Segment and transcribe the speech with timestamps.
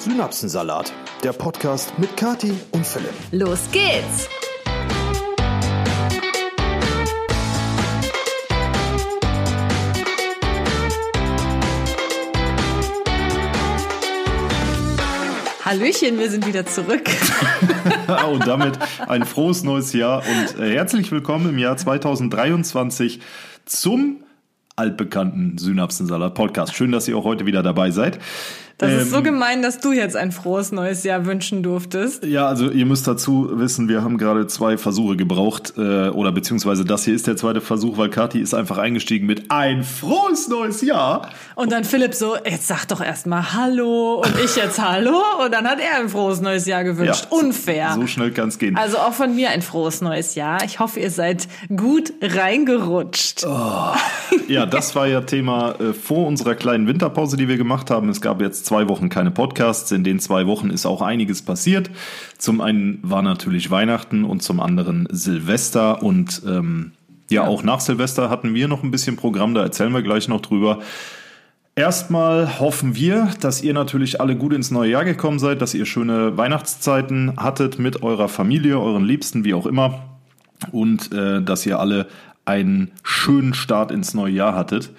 [0.00, 3.12] Synapsensalat, der Podcast mit Kati und Philipp.
[3.32, 4.30] Los geht's!
[15.62, 17.02] Hallöchen, wir sind wieder zurück.
[18.32, 23.20] und damit ein frohes neues Jahr und äh, herzlich willkommen im Jahr 2023
[23.66, 24.24] zum
[24.76, 26.74] altbekannten Synapsensalat Podcast.
[26.74, 28.18] Schön, dass ihr auch heute wieder dabei seid.
[28.80, 32.24] Das ähm, ist so ähm, gemein, dass du jetzt ein frohes neues Jahr wünschen durftest.
[32.24, 36.86] Ja, also ihr müsst dazu wissen, wir haben gerade zwei Versuche gebraucht, äh, oder beziehungsweise
[36.86, 40.80] das hier ist der zweite Versuch, weil Kathi ist einfach eingestiegen mit ein frohes neues
[40.80, 41.28] Jahr.
[41.56, 45.68] Und dann Philipp so, jetzt sag doch erstmal Hallo und ich jetzt Hallo und dann
[45.68, 47.28] hat er ein frohes neues Jahr gewünscht.
[47.30, 47.92] Ja, Unfair.
[47.96, 48.76] So schnell kann es gehen.
[48.76, 50.64] Also auch von mir ein frohes neues Jahr.
[50.64, 53.44] Ich hoffe, ihr seid gut reingerutscht.
[53.46, 53.92] Oh.
[54.48, 58.08] Ja, das war ja Thema äh, vor unserer kleinen Winterpause, die wir gemacht haben.
[58.08, 59.90] Es gab jetzt zwei Wochen keine Podcasts.
[59.90, 61.90] In den zwei Wochen ist auch einiges passiert.
[62.38, 66.92] Zum einen war natürlich Weihnachten und zum anderen Silvester und ähm,
[67.30, 70.40] ja, auch nach Silvester hatten wir noch ein bisschen Programm, da erzählen wir gleich noch
[70.40, 70.78] drüber.
[71.74, 75.84] Erstmal hoffen wir, dass ihr natürlich alle gut ins neue Jahr gekommen seid, dass ihr
[75.84, 80.04] schöne Weihnachtszeiten hattet mit eurer Familie, euren Liebsten, wie auch immer.
[80.70, 82.06] Und äh, dass ihr alle
[82.44, 84.90] einen schönen Start ins neue Jahr hattet.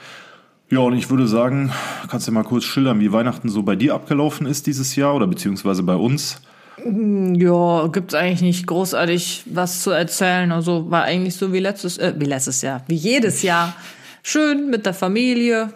[0.72, 1.73] Ja, und ich würde sagen,
[2.09, 5.28] kannst du mal kurz schildern, wie Weihnachten so bei dir abgelaufen ist dieses Jahr oder
[5.28, 6.41] beziehungsweise bei uns?
[6.86, 10.53] Ja, gibt's eigentlich nicht großartig was zu erzählen.
[10.53, 13.75] Also war eigentlich so wie letztes, äh, wie letztes Jahr, wie jedes Jahr.
[14.23, 15.73] Schön mit der Familie,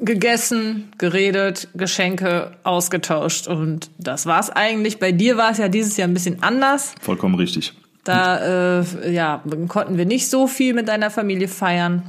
[0.00, 4.98] gegessen, geredet, Geschenke ausgetauscht und das war's eigentlich.
[4.98, 6.96] Bei dir war es ja dieses Jahr ein bisschen anders.
[7.00, 7.74] Vollkommen richtig.
[8.02, 12.02] Da äh, ja, konnten wir nicht so viel mit deiner Familie feiern.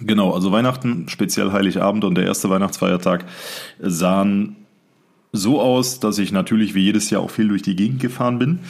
[0.00, 3.24] Genau, also Weihnachten, speziell Heiligabend und der erste Weihnachtsfeiertag
[3.80, 4.56] sahen
[5.32, 8.60] so aus, dass ich natürlich wie jedes Jahr auch viel durch die Gegend gefahren bin.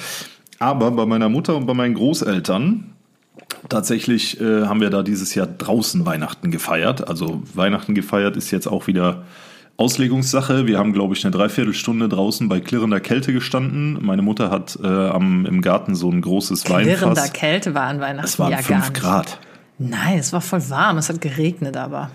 [0.58, 2.92] Aber bei meiner Mutter und bei meinen Großeltern
[3.68, 7.08] tatsächlich äh, haben wir da dieses Jahr draußen Weihnachten gefeiert.
[7.08, 9.24] Also Weihnachten gefeiert ist jetzt auch wieder
[9.76, 10.66] Auslegungssache.
[10.66, 13.98] Wir haben, glaube ich, eine Dreiviertelstunde draußen bei klirrender Kälte gestanden.
[14.00, 17.00] Meine Mutter hat äh, am, im Garten so ein großes Klirrender Weinfass.
[17.00, 19.38] Klirrender Kälte war an Weihnachten Es waren ja fünf Grad.
[19.88, 20.98] Nein, es war voll warm.
[20.98, 22.10] Es hat geregnet, aber.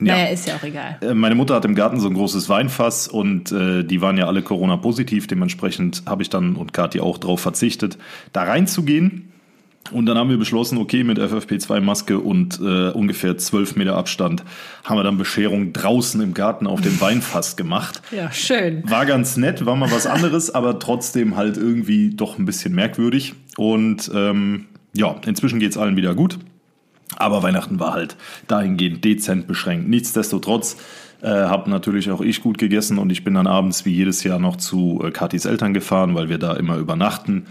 [0.00, 0.14] Ja.
[0.14, 0.98] Naja, ist ja auch egal.
[1.00, 4.26] Äh, meine Mutter hat im Garten so ein großes Weinfass und äh, die waren ja
[4.26, 5.26] alle Corona-positiv.
[5.26, 7.98] Dementsprechend habe ich dann und Kathi auch darauf verzichtet,
[8.32, 9.32] da reinzugehen.
[9.90, 14.44] Und dann haben wir beschlossen, okay, mit FFP2-Maske und äh, ungefähr 12 Meter Abstand
[14.84, 18.02] haben wir dann Bescherung draußen im Garten auf dem Weinfass gemacht.
[18.10, 18.82] Ja, schön.
[18.88, 23.34] War ganz nett, war mal was anderes, aber trotzdem halt irgendwie doch ein bisschen merkwürdig.
[23.56, 26.38] Und ähm, ja, inzwischen geht's allen wieder gut.
[27.16, 29.88] Aber Weihnachten war halt dahingehend dezent beschränkt.
[29.88, 30.76] Nichtsdestotrotz
[31.22, 34.38] äh, habe natürlich auch ich gut gegessen und ich bin dann abends wie jedes Jahr
[34.38, 37.46] noch zu äh, Katis Eltern gefahren, weil wir da immer übernachten.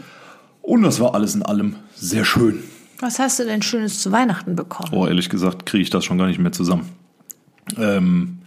[0.61, 2.59] Und das war alles in allem sehr schön.
[2.99, 4.89] Was hast du denn Schönes zu Weihnachten bekommen?
[4.91, 6.89] Oh, ehrlich gesagt kriege ich das schon gar nicht mehr zusammen.
[7.77, 8.39] Ähm,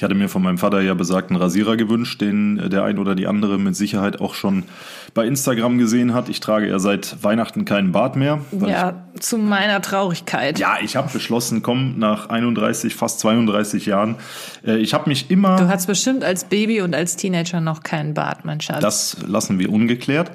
[0.00, 3.26] ich hatte mir von meinem Vater ja besagten Rasierer gewünscht, den der ein oder die
[3.26, 4.62] andere mit Sicherheit auch schon
[5.12, 6.30] bei Instagram gesehen hat.
[6.30, 8.40] Ich trage ja seit Weihnachten keinen Bart mehr.
[8.66, 10.58] Ja, ich, zu meiner Traurigkeit.
[10.58, 14.16] Ja, ich habe beschlossen, komm, nach 31, fast 32 Jahren,
[14.66, 15.56] äh, ich habe mich immer...
[15.56, 18.80] Du hattest bestimmt als Baby und als Teenager noch keinen Bart, mein Schatz.
[18.80, 20.30] Das lassen wir ungeklärt.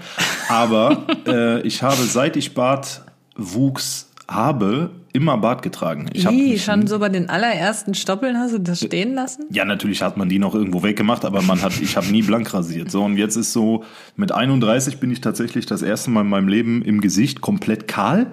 [0.47, 3.01] Aber äh, ich habe, seit ich Bart
[3.35, 6.09] wuchs, habe, immer Bart getragen.
[6.13, 9.45] Ich Ii, schon so bei den allerersten Stoppeln hast du das stehen lassen?
[9.49, 12.53] Ja, natürlich hat man die noch irgendwo weggemacht, aber man hat, ich habe nie blank
[12.53, 12.91] rasiert.
[12.91, 13.83] So, und jetzt ist so,
[14.17, 18.27] mit 31 bin ich tatsächlich das erste Mal in meinem Leben im Gesicht komplett kahl.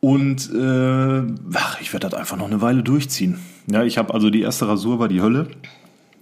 [0.00, 1.22] Und äh,
[1.54, 3.38] ach, ich werde das einfach noch eine Weile durchziehen.
[3.66, 5.48] Ja, ich habe also die erste Rasur war die Hölle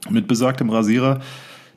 [0.09, 1.21] mit besagtem Rasierer.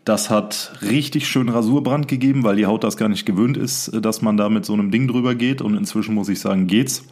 [0.04, 4.22] Das hat richtig schön Rasurbrand gegeben, weil die Haut das gar nicht gewöhnt ist, dass
[4.22, 5.64] man da mit so einem Ding drüber geht.
[5.64, 7.08] Und inzwischen muss ich sagen, geht's.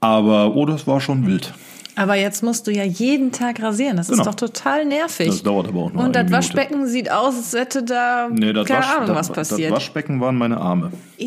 [0.00, 1.52] Aber, oh, das war schon wild.
[2.00, 3.98] Aber jetzt musst du ja jeden Tag rasieren.
[3.98, 4.22] Das genau.
[4.22, 5.26] ist doch total nervig.
[5.26, 8.68] Das dauert aber auch noch Und das Waschbecken sieht aus, als hätte da nee, keine
[8.70, 9.70] Wasch, Ahnung, was passiert.
[9.70, 10.92] Das Waschbecken waren meine Arme.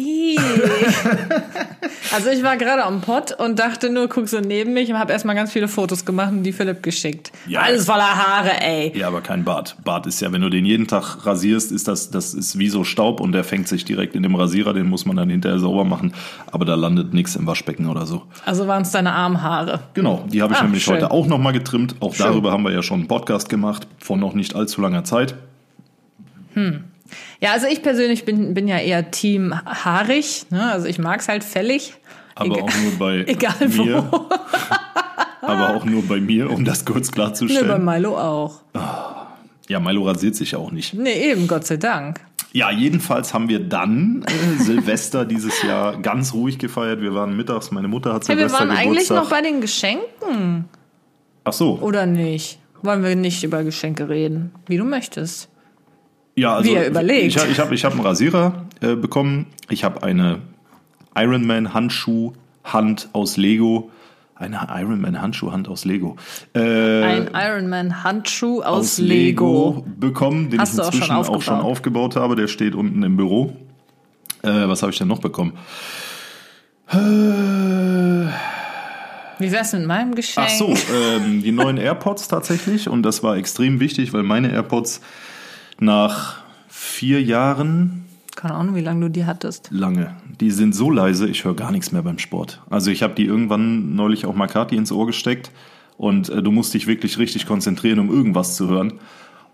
[2.16, 5.14] also ich war gerade am Pott und dachte nur, guck so neben mich und habe
[5.14, 7.32] erstmal ganz viele Fotos gemacht und die Philipp geschickt.
[7.46, 7.60] Ja.
[7.62, 8.98] Alles voller Haare, ey.
[8.98, 9.76] Ja, aber kein Bart.
[9.84, 12.84] Bart ist ja, wenn du den jeden Tag rasierst, ist das, das ist wie so
[12.84, 15.84] Staub und der fängt sich direkt in dem Rasierer, den muss man dann hinterher sauber
[15.84, 16.16] machen.
[16.52, 18.24] Aber da landet nichts im Waschbecken oder so.
[18.46, 19.82] Also waren es deine Armhaare.
[19.94, 20.96] Genau, die habe ich ah, nämlich schön.
[20.96, 21.96] heute auch nochmal getrimmt.
[22.00, 22.26] Auch schön.
[22.26, 25.36] darüber haben wir ja schon einen Podcast gemacht, vor noch nicht allzu langer Zeit.
[26.54, 26.84] Hm.
[27.40, 30.46] Ja, also ich persönlich bin, bin ja eher Team haarig.
[30.50, 30.72] Ne?
[30.72, 31.94] Also ich mag es halt fällig.
[32.36, 34.08] Aber egal, auch nur bei egal mir.
[34.12, 34.30] Wo.
[35.42, 37.68] aber auch nur bei mir, um das kurz klarzustellen.
[37.68, 38.62] Ne, bei Milo auch.
[38.74, 38.80] Oh,
[39.68, 40.94] Ja, Milo rasiert sich auch nicht.
[40.94, 42.22] Nee, eben, Gott sei Dank.
[42.56, 47.02] Ja, jedenfalls haben wir dann äh, Silvester dieses Jahr ganz ruhig gefeiert.
[47.02, 49.24] Wir waren mittags, meine Mutter hat Hey, wir Silvester waren eigentlich Geburtstag.
[49.24, 50.66] noch bei den Geschenken.
[51.44, 51.80] Ach so.
[51.80, 52.60] Oder nicht?
[52.84, 54.52] Wollen wir nicht über Geschenke reden?
[54.68, 55.50] Wie du möchtest.
[56.36, 57.36] Ja, also Wie er überlegt.
[57.36, 59.48] Ich, ich habe ich hab einen Rasierer äh, bekommen.
[59.70, 60.40] Ich habe eine
[61.16, 62.34] Ironman Handschuh
[62.64, 63.90] Hand aus Lego.
[64.36, 66.16] Eine Ironman Handschuh Hand aus Lego.
[66.56, 66.60] Äh,
[67.04, 69.86] Ein Ironman Handschuh aus, Lego.
[70.00, 71.64] bekommen, den Hast ich du auch schon inzwischen auch schon, aufgebaut?
[71.72, 72.36] aufgebaut habe.
[72.36, 73.56] Der steht unten im Büro.
[74.42, 75.54] Äh, was habe ich denn noch bekommen?
[76.92, 76.96] Äh,
[79.40, 80.48] Wie wär's mit meinem Geschenk?
[80.50, 82.90] Ach so, ähm, die neuen AirPods tatsächlich.
[82.90, 85.02] Und das war extrem wichtig, weil meine AirPods
[85.80, 86.38] nach
[86.68, 88.03] vier Jahren
[88.36, 89.70] Keine Ahnung, wie lange du die hattest.
[89.72, 92.62] lange, die sind so leise, ich höre gar nichts mehr beim Sport.
[92.70, 95.52] Also ich habe die irgendwann neulich auch Makati ins Ohr gesteckt
[95.98, 98.94] und äh, du musst dich wirklich richtig konzentrieren, um irgendwas zu hören.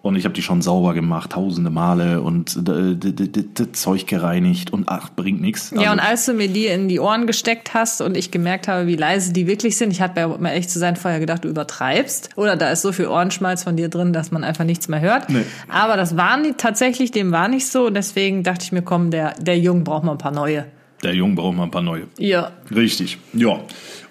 [0.01, 2.61] Und ich habe die schon sauber gemacht, tausende Male und äh,
[2.95, 5.71] d- d- d- d- Zeug gereinigt und ach, bringt nichts.
[5.71, 8.69] Ja, Also- und als du mir die in die Ohren gesteckt hast und ich gemerkt
[8.69, 11.49] habe, wie leise die wirklich sind, ich habe um ehrlich zu sein, vorher gedacht, du
[11.49, 12.29] übertreibst.
[12.37, 15.29] Oder da ist so viel Ohrenschmalz von dir drin, dass man einfach nichts mehr hört.
[15.29, 15.43] Nee.
[15.67, 17.87] Aber das war nicht, tatsächlich, dem war nicht so.
[17.87, 20.63] Und deswegen dachte ich mir, komm, der, der Jung braucht mal ein paar neue.
[21.03, 22.03] der Junge braucht mal ein paar neue.
[22.17, 22.51] Ja.
[22.73, 23.59] Richtig, ja.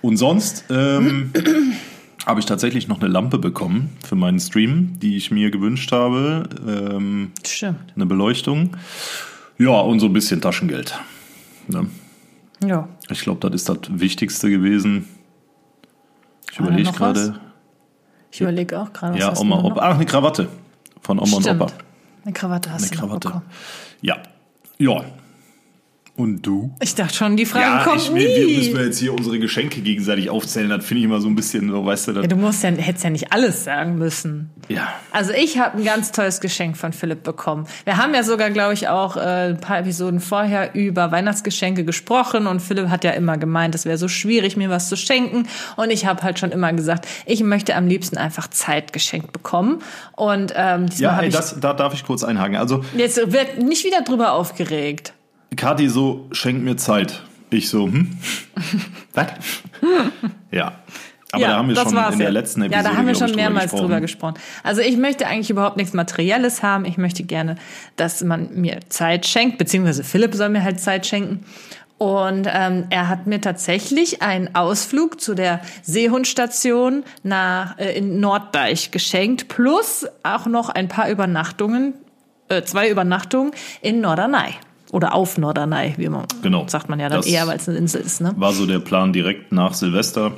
[0.03, 1.33] Und sonst ähm,
[2.29, 6.49] habe ich tatsächlich noch eine Lampe bekommen für meinen Stream, die ich mir gewünscht habe.
[6.67, 7.93] Ähm, Stimmt.
[7.97, 8.77] eine Beleuchtung.
[9.57, 10.97] Ja, und so ein bisschen Taschengeld.
[11.69, 11.89] Ne?
[12.65, 12.89] Ja.
[13.11, 15.09] Ich glaube, das ist das Wichtigste gewesen.
[16.53, 17.41] Ich überlege gerade.
[18.31, 19.63] Ich überlege auch gerade, was Ja, Oma?
[19.63, 19.81] Opa.
[19.83, 20.49] Ach, eine Krawatte.
[21.01, 21.47] Von Oma Stimmt.
[21.47, 21.73] und Opa.
[22.25, 23.29] Eine Krawatte hast Eine du Krawatte.
[23.29, 23.45] bekommen.
[24.03, 24.17] Ja.
[24.79, 25.03] Ja.
[26.19, 26.75] Und du?
[26.81, 28.27] Ich dachte schon, die Frage kommt ich, nie.
[28.27, 30.69] wir, müssen wir jetzt hier unsere Geschenke gegenseitig aufzählen.
[30.69, 32.71] Das finde ich immer so ein bisschen so, weißt du, das, ja, du musst ja,
[32.71, 34.51] hättest ja nicht alles sagen müssen.
[34.69, 34.89] ja.
[35.13, 37.69] Also ich habe ein ganz tolles Geschenk von Philipp bekommen.
[37.85, 42.49] Wir haben ja sogar, glaube ich, auch äh, ein paar Episoden vorher über Weihnachtsgeschenke gesprochen
[42.49, 45.47] und Philipp hat ja immer gemeint, es wäre so schwierig, mir was zu schenken.
[45.77, 49.83] Und ich habe halt schon immer gesagt, ich möchte am liebsten einfach Zeit geschenkt bekommen.
[50.17, 52.57] Und ähm, diesmal Ja, ey, das, da darf ich kurz einhaken.
[52.57, 55.13] Also, jetzt wird nicht wieder drüber aufgeregt.
[55.57, 57.23] Kathi so, schenk mir Zeit.
[57.51, 58.19] Ich so, hm?
[59.15, 59.27] Was?
[60.51, 60.73] ja.
[61.31, 62.33] Aber ja, da haben wir schon in der ja.
[62.33, 63.83] letzten Episode Ja, da haben wir schon mehrmals gesprochen.
[63.83, 64.35] drüber gesprochen.
[64.63, 66.87] Also ich möchte eigentlich überhaupt nichts Materielles haben.
[66.87, 67.57] Ich möchte gerne,
[67.97, 71.45] dass man mir Zeit schenkt, beziehungsweise Philipp soll mir halt Zeit schenken.
[71.99, 78.93] Und ähm, er hat mir tatsächlich einen Ausflug zu der Seehundstation nach äh, in Norddeich
[78.93, 81.95] geschenkt, plus auch noch ein paar Übernachtungen,
[82.49, 83.51] äh, zwei Übernachtungen
[83.83, 84.55] in Norderney.
[84.91, 86.67] Oder auf Norderney, wie man Genau.
[86.67, 88.33] sagt man ja dann Das- eher, weil es eine Insel ist, ne?
[88.37, 90.33] War so der Plan direkt nach Silvester.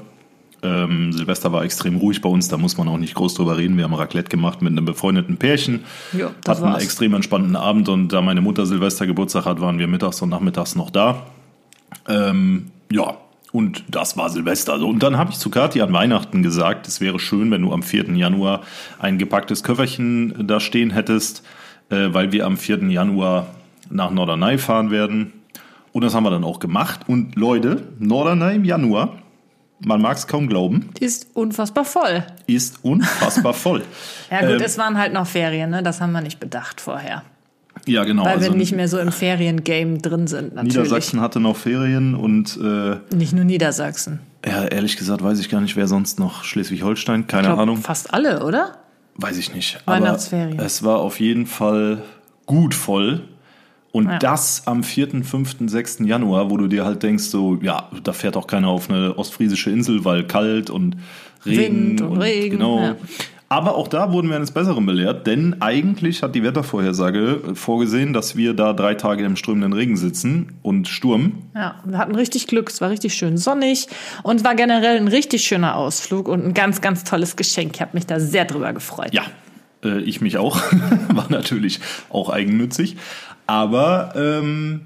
[0.63, 3.77] Ähm, Silvester war extrem ruhig bei uns, da muss man auch nicht groß drüber reden.
[3.79, 5.85] Wir haben Raclette gemacht mit einem befreundeten Pärchen.
[6.13, 6.23] Das
[6.59, 6.83] hatten einen war's.
[6.85, 10.75] extrem entspannten Abend und da meine Mutter Silvester Geburtstag hat, waren wir mittags und nachmittags
[10.77, 11.23] noch da.
[12.09, 13.17] Ähm, ja,
[13.53, 14.79] und das war Silvester.
[14.79, 17.73] So, und dann habe ich zu Kathi an Weihnachten gesagt, es wäre schön, wenn du
[17.73, 18.15] am 4.
[18.17, 18.61] Januar
[18.99, 21.43] ein gepacktes Köfferchen da stehen hättest,
[21.89, 22.91] äh, weil wir am 4.
[22.91, 23.47] Januar
[23.91, 25.33] nach Norderney fahren werden.
[25.93, 27.01] Und das haben wir dann auch gemacht.
[27.09, 29.19] Und Leute, Norderney im Januar,
[29.81, 32.23] man mag es kaum glauben, ist unfassbar voll.
[32.47, 33.83] ist unfassbar voll.
[34.31, 35.83] Ja gut, Ähm, es waren halt noch Ferien, ne?
[35.83, 37.25] Das haben wir nicht bedacht vorher.
[37.87, 38.25] ja, genau.
[38.25, 40.77] Weil also wir nicht mehr so im Feriengame drin sind, natürlich.
[40.77, 44.21] Niedersachsen hatte noch Ferien und äh, Nicht nur Niedersachsen.
[44.47, 47.79] ja, ehrlich gesagt weiß ich gar nicht, wer sonst noch Schleswig-Holstein, keine glaub, Ahnung.
[47.79, 48.77] Fast alle, oder?
[49.17, 49.81] Weiß ich nicht.
[49.87, 50.59] Weihnachtsferien.
[50.59, 52.03] Aber es war auf jeden Fall
[52.47, 53.23] gut voll.
[53.93, 54.19] Und Ja.
[54.19, 55.99] das am 4., 5., 6.
[56.07, 59.71] Januar, wo du dir halt denkst, so, ja, da fährt auch keiner auf eine ostfriesische
[59.71, 60.97] Insel, weil kalt und
[61.45, 61.99] Regen.
[61.99, 62.81] Wind und Regen, Genau.
[62.81, 62.97] ja.
[63.49, 68.37] Aber auch da wurden wir eines Besseren belehrt, denn eigentlich hat die Wettervorhersage vorgesehen, dass
[68.37, 71.33] wir da drei Tage im strömenden Regen sitzen und Sturm.
[71.57, 72.69] Ja, wir hatten richtig Glück.
[72.71, 73.89] Es war richtig schön sonnig
[74.23, 77.73] und war generell ein richtig schöner Ausflug und ein ganz, ganz tolles Geschenk.
[77.75, 79.13] Ich habe mich da sehr drüber gefreut.
[79.13, 79.23] Ja,
[79.85, 80.61] äh, ich mich auch.
[81.13, 82.97] War natürlich auch eigennützig.
[83.51, 84.83] Aber ähm,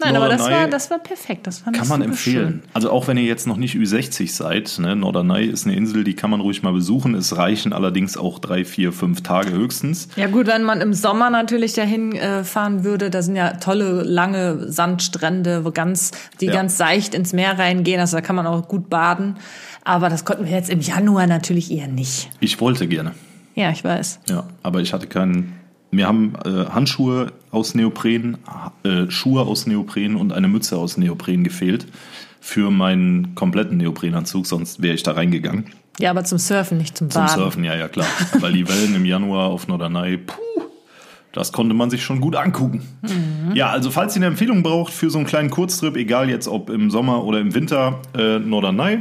[0.00, 1.46] Nein, aber das war, das war perfekt.
[1.46, 2.62] Das fand kann man empfehlen.
[2.62, 2.62] Schön.
[2.72, 6.14] Also auch wenn ihr jetzt noch nicht Ü60 seid, ne, Norderney ist eine Insel, die
[6.14, 7.14] kann man ruhig mal besuchen.
[7.14, 10.08] Es reichen allerdings auch drei, vier, fünf Tage höchstens.
[10.16, 14.02] Ja gut, wenn man im Sommer natürlich dahin äh, fahren würde, da sind ja tolle
[14.02, 16.10] lange Sandstrände, wo ganz
[16.40, 16.52] die Ja.
[16.54, 19.36] ganz seicht ins Meer reingehen, also da kann man auch gut baden.
[19.84, 22.30] Aber das konnten wir jetzt im Januar natürlich eher nicht.
[22.40, 23.12] Ich wollte gerne.
[23.54, 24.18] Ja, ich weiß.
[24.28, 25.52] Ja, aber ich hatte keinen.
[25.94, 28.38] Mir haben äh, Handschuhe aus Neopren,
[28.82, 31.86] äh, Schuhe aus Neopren und eine Mütze aus Neopren gefehlt
[32.40, 35.66] für meinen kompletten Neoprenanzug, sonst wäre ich da reingegangen.
[35.98, 37.34] Ja, aber zum Surfen, nicht zum Zum Baden.
[37.36, 38.06] Surfen, ja, ja, klar.
[38.40, 40.34] Weil die Wellen im Januar auf Norderney, puh,
[41.32, 42.82] das konnte man sich schon gut angucken.
[43.02, 43.54] Mhm.
[43.54, 46.70] Ja, also falls ihr eine Empfehlung braucht für so einen kleinen Kurztrip, egal jetzt ob
[46.70, 48.98] im Sommer oder im Winter, äh, Norderney,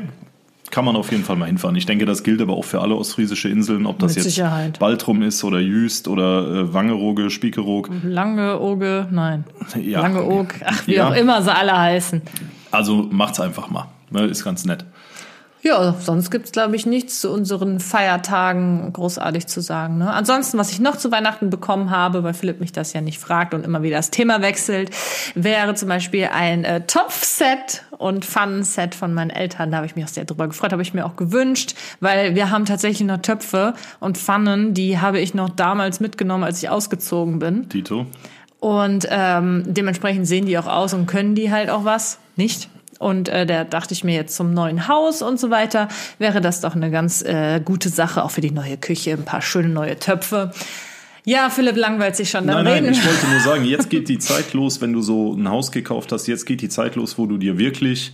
[0.74, 1.76] kann man auf jeden Fall mal hinfahren.
[1.76, 4.80] Ich denke, das gilt aber auch für alle ostfriesische Inseln, ob das Mit jetzt Sicherheit.
[4.80, 7.92] Baltrum ist oder Jüst oder äh, Wangerooge, Spiekeroog.
[8.04, 9.44] Lange Oge, nein.
[9.80, 10.02] Ja.
[10.02, 11.10] Lange Og, ach, wie Ja.
[11.10, 12.24] auch immer sie alle heißen.
[12.72, 13.86] Also macht's einfach mal.
[14.10, 14.84] Ne, ist ganz nett.
[15.64, 19.98] Ja, sonst gibt's glaube ich, nichts zu unseren Feiertagen großartig zu sagen.
[19.98, 20.12] Ne?
[20.12, 23.54] Ansonsten, was ich noch zu Weihnachten bekommen habe, weil Philipp mich das ja nicht fragt
[23.54, 24.90] und immer wieder das Thema wechselt,
[25.36, 29.72] wäre zum Beispiel ein äh, Topfset und Pfannenset von meinen Eltern.
[29.72, 32.50] Da habe ich mich auch sehr drüber gefreut, habe ich mir auch gewünscht, weil wir
[32.50, 37.40] haben tatsächlich noch Töpfe und Pfannen, die habe ich noch damals mitgenommen, als ich ausgezogen
[37.40, 37.70] bin.
[37.70, 38.06] Tito.
[38.60, 42.70] Und ähm, dementsprechend sehen die auch aus und können die halt auch was, nicht?
[43.04, 45.88] Und äh, da dachte ich mir jetzt zum neuen Haus und so weiter,
[46.20, 49.42] wäre das doch eine ganz äh, gute Sache, auch für die neue Küche, ein paar
[49.42, 50.52] schöne neue Töpfe.
[51.26, 54.10] Ja, Philipp langweilt sich schon, dann Nein, nein, reden ich wollte nur sagen, jetzt geht
[54.10, 57.18] die Zeit los, wenn du so ein Haus gekauft hast, jetzt geht die Zeit los,
[57.18, 58.14] wo du dir wirklich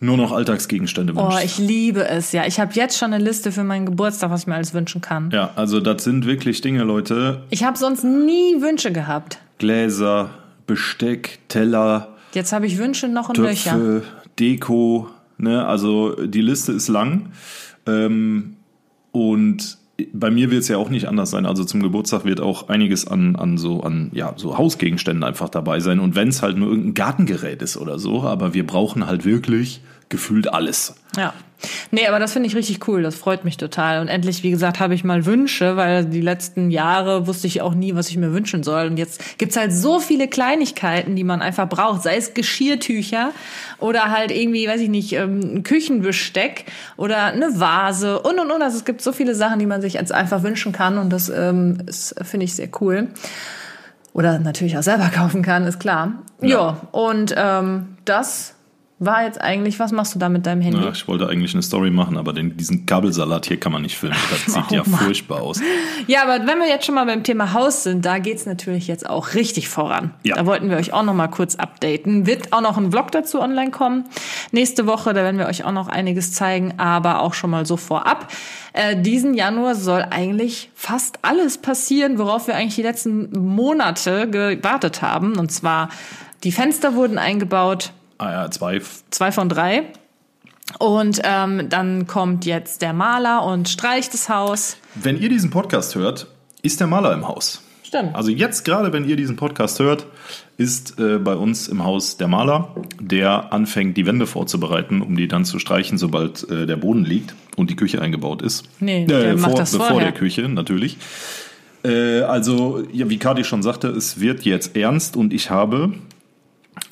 [0.00, 1.44] nur noch Alltagsgegenstände Oh, wünschst.
[1.44, 2.46] ich liebe es, ja.
[2.46, 5.30] Ich habe jetzt schon eine Liste für meinen Geburtstag, was ich mir alles wünschen kann.
[5.32, 7.42] ja, also das sind wirklich Dinge, Leute.
[7.50, 9.38] Ich habe sonst nie Wünsche gehabt.
[9.58, 10.30] Gläser,
[10.68, 13.72] Besteck, Teller, Jetzt habe ich Wünsche noch und Löcher.
[13.72, 14.02] Töpfe,
[14.38, 15.08] Deko,
[15.38, 15.66] ne?
[15.66, 17.32] Also die Liste ist lang.
[17.86, 18.56] Ähm,
[19.12, 19.78] und
[20.12, 21.44] bei mir wird es ja auch nicht anders sein.
[21.44, 25.80] Also zum Geburtstag wird auch einiges an, an so an ja so Hausgegenständen einfach dabei
[25.80, 25.98] sein.
[25.98, 29.80] Und wenn es halt nur irgendein Gartengerät ist oder so, aber wir brauchen halt wirklich
[30.08, 30.94] gefühlt alles.
[31.16, 31.34] Ja.
[31.90, 33.02] Nee, aber das finde ich richtig cool.
[33.02, 34.00] Das freut mich total.
[34.00, 37.74] Und endlich, wie gesagt, habe ich mal Wünsche, weil die letzten Jahre wusste ich auch
[37.74, 38.86] nie, was ich mir wünschen soll.
[38.86, 42.02] Und jetzt gibt's halt so viele Kleinigkeiten, die man einfach braucht.
[42.02, 43.32] Sei es Geschirrtücher
[43.78, 48.62] oder halt irgendwie, weiß ich nicht, ähm, ein Küchenbesteck oder eine Vase und und und.
[48.62, 50.98] Also es gibt so viele Sachen, die man sich jetzt einfach wünschen kann.
[50.98, 51.78] Und das ähm,
[52.22, 53.08] finde ich, sehr cool.
[54.12, 56.12] Oder natürlich auch selber kaufen kann, ist klar.
[56.40, 56.76] Ja, Ja.
[56.92, 58.54] und ähm, das
[59.00, 60.80] war jetzt eigentlich, was machst du da mit deinem Handy?
[60.80, 63.96] Ja, ich wollte eigentlich eine Story machen, aber den, diesen Kabelsalat hier kann man nicht
[63.96, 64.16] filmen.
[64.30, 65.00] Das sieht ja Mann.
[65.00, 65.60] furchtbar aus.
[66.06, 69.08] Ja, aber wenn wir jetzt schon mal beim Thema Haus sind, da geht's natürlich jetzt
[69.08, 70.14] auch richtig voran.
[70.22, 70.36] Ja.
[70.36, 72.26] Da wollten wir euch auch noch mal kurz updaten.
[72.26, 74.04] Wird auch noch ein Vlog dazu online kommen.
[74.50, 77.76] Nächste Woche, da werden wir euch auch noch einiges zeigen, aber auch schon mal so
[77.76, 78.32] vorab.
[78.72, 85.02] Äh, diesen Januar soll eigentlich fast alles passieren, worauf wir eigentlich die letzten Monate gewartet
[85.02, 85.36] haben.
[85.36, 85.90] Und zwar,
[86.42, 88.80] die Fenster wurden eingebaut, Ah ja, zwei.
[89.10, 89.84] zwei von drei.
[90.78, 94.76] Und ähm, dann kommt jetzt der Maler und streicht das Haus.
[94.94, 96.26] Wenn ihr diesen Podcast hört,
[96.62, 97.62] ist der Maler im Haus.
[97.82, 98.14] Stimmt.
[98.14, 100.04] Also jetzt gerade, wenn ihr diesen Podcast hört,
[100.58, 105.26] ist äh, bei uns im Haus der Maler, der anfängt, die Wände vorzubereiten, um die
[105.26, 108.64] dann zu streichen, sobald äh, der Boden liegt und die Küche eingebaut ist.
[108.78, 110.10] Nee, der macht vor, das bevor vorher.
[110.10, 110.98] der Küche, natürlich.
[111.82, 115.94] Äh, also, ja, wie Kati schon sagte, es wird jetzt ernst und ich habe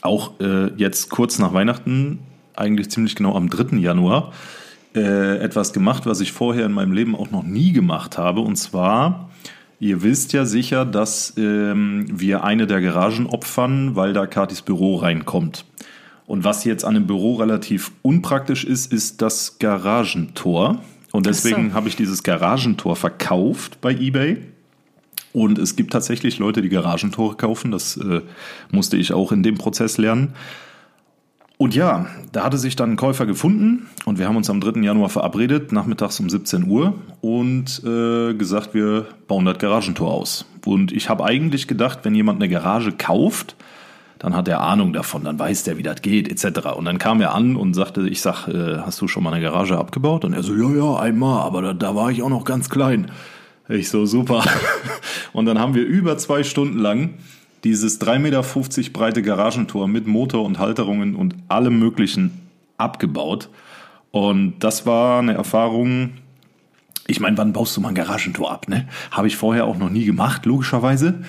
[0.02, 2.20] auch äh, jetzt kurz nach Weihnachten,
[2.54, 3.76] eigentlich ziemlich genau am 3.
[3.76, 4.32] Januar,
[4.94, 8.40] äh, etwas gemacht, was ich vorher in meinem Leben auch noch nie gemacht habe.
[8.40, 9.30] Und zwar,
[9.78, 14.96] ihr wisst ja sicher, dass ähm, wir eine der Garagen opfern, weil da Katis Büro
[14.96, 15.64] reinkommt.
[16.26, 20.80] Und was jetzt an dem Büro relativ unpraktisch ist, ist das Garagentor.
[21.12, 21.74] Und deswegen so.
[21.74, 24.38] habe ich dieses Garagentor verkauft bei eBay.
[25.36, 27.70] Und es gibt tatsächlich Leute, die Garagentore kaufen.
[27.70, 28.22] Das äh,
[28.70, 30.32] musste ich auch in dem Prozess lernen.
[31.58, 34.80] Und ja, da hatte sich dann ein Käufer gefunden und wir haben uns am 3.
[34.80, 40.46] Januar verabredet, nachmittags um 17 Uhr und äh, gesagt, wir bauen das Garagentor aus.
[40.64, 43.56] Und ich habe eigentlich gedacht, wenn jemand eine Garage kauft,
[44.18, 46.68] dann hat er Ahnung davon, dann weiß der, wie das geht, etc.
[46.74, 49.42] Und dann kam er an und sagte, ich sag, äh, hast du schon mal eine
[49.42, 50.24] Garage abgebaut?
[50.24, 53.10] Und er so, ja, ja, einmal, aber da, da war ich auch noch ganz klein.
[53.68, 54.44] Ich so, super.
[55.32, 57.14] Und dann haben wir über zwei Stunden lang
[57.64, 63.48] dieses 3,50 Meter breite Garagentor mit Motor und Halterungen und allem Möglichen abgebaut.
[64.12, 66.12] Und das war eine Erfahrung.
[67.08, 68.68] Ich meine, wann baust du mal ein Garagentor ab?
[68.68, 68.88] Ne?
[69.10, 71.24] Habe ich vorher auch noch nie gemacht, logischerweise.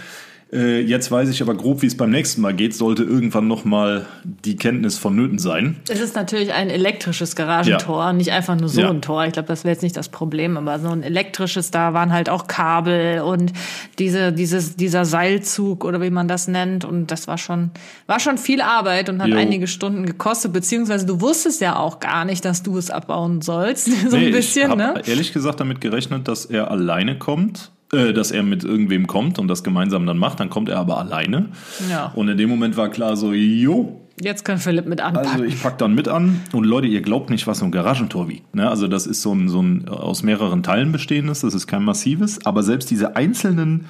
[0.52, 2.74] Äh, jetzt weiß ich aber grob, wie es beim nächsten Mal geht.
[2.74, 5.76] Sollte irgendwann noch mal die Kenntnis vonnöten sein.
[5.90, 8.90] Es ist natürlich ein elektrisches Garagentor, nicht einfach nur so Ja.
[8.90, 9.26] ein Tor.
[9.26, 12.30] Ich glaube, das wäre jetzt nicht das Problem, aber so ein elektrisches, da waren halt
[12.30, 13.52] auch Kabel und
[14.00, 16.86] diese, dieses, dieser Seilzug oder wie man das nennt.
[16.86, 17.72] Und das war schon,
[18.06, 19.36] war schon viel Arbeit und hat Jo.
[19.38, 23.88] einige Stunden gekostet, beziehungsweise du wusstest ja auch gar nicht, dass du es abbauen sollst.
[24.10, 25.02] so Nee, ein bisschen, ich habe ne?
[25.08, 29.48] ehrlich gesagt damit gerechnet, dass er alleine kommt, äh, dass er mit irgendwem kommt und
[29.48, 30.40] das gemeinsam dann macht.
[30.40, 31.48] Dann kommt er aber alleine.
[31.90, 32.12] Ja.
[32.16, 35.30] Und in dem Moment war klar so, jo, Jetzt kann Philipp mit anpacken.
[35.30, 38.28] Also ich pack dann mit an und Leute, ihr glaubt nicht, was so ein Garagentor
[38.28, 38.56] wiegt.
[38.56, 38.68] Ne?
[38.68, 42.44] Also das ist so ein, so ein aus mehreren Teilen bestehendes, das ist kein massives,
[42.44, 43.86] aber selbst diese einzelnen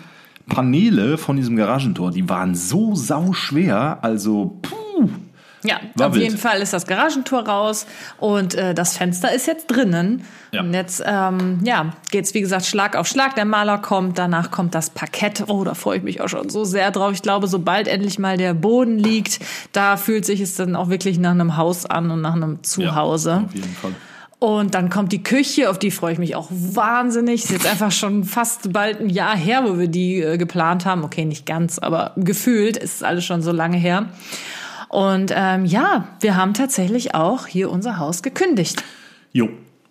[0.49, 5.09] Paneele von diesem Garagentor, die waren so sau schwer, also puh.
[5.67, 6.23] Ja, War auf wild.
[6.23, 7.85] jeden Fall ist das Garagentor raus
[8.19, 10.23] und äh, das Fenster ist jetzt drinnen.
[10.51, 10.61] Ja.
[10.61, 13.35] Und jetzt ähm, ja, geht's wie gesagt Schlag auf Schlag.
[13.35, 15.43] Der Maler kommt, danach kommt das Parkett.
[15.47, 17.11] Oh, da freue ich mich auch schon so sehr drauf.
[17.13, 19.39] Ich glaube, sobald endlich mal der Boden liegt,
[19.73, 23.29] da fühlt sich es dann auch wirklich nach einem Haus an und nach einem Zuhause.
[23.29, 23.91] Ja, auf jeden Fall.
[24.39, 27.45] Und dann kommt die Küche, auf die freue ich mich auch wahnsinnig.
[27.45, 31.03] Ist jetzt einfach schon fast bald ein Jahr her, wo wir die äh, geplant haben.
[31.03, 34.09] Okay, nicht ganz, aber gefühlt ist es alles schon so lange her.
[34.89, 38.83] Und ähm, ja, wir haben tatsächlich auch hier unser Haus gekündigt.
[39.33, 39.49] Jo.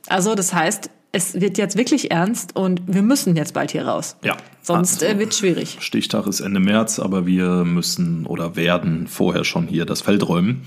[0.08, 4.16] Also das heißt, es wird jetzt wirklich ernst und wir müssen jetzt bald hier raus.
[4.22, 4.36] Ja.
[4.62, 5.78] Sonst Also- äh, wird schwierig.
[5.80, 10.62] Stichtag ist Ende März, aber wir müssen oder werden vorher schon hier das Feld räumen.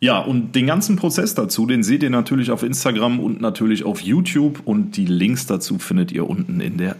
[0.00, 4.00] Ja, und den ganzen Prozess dazu, den seht ihr natürlich auf Instagram und natürlich auf
[4.00, 6.96] YouTube und die Links dazu findet ihr unten in der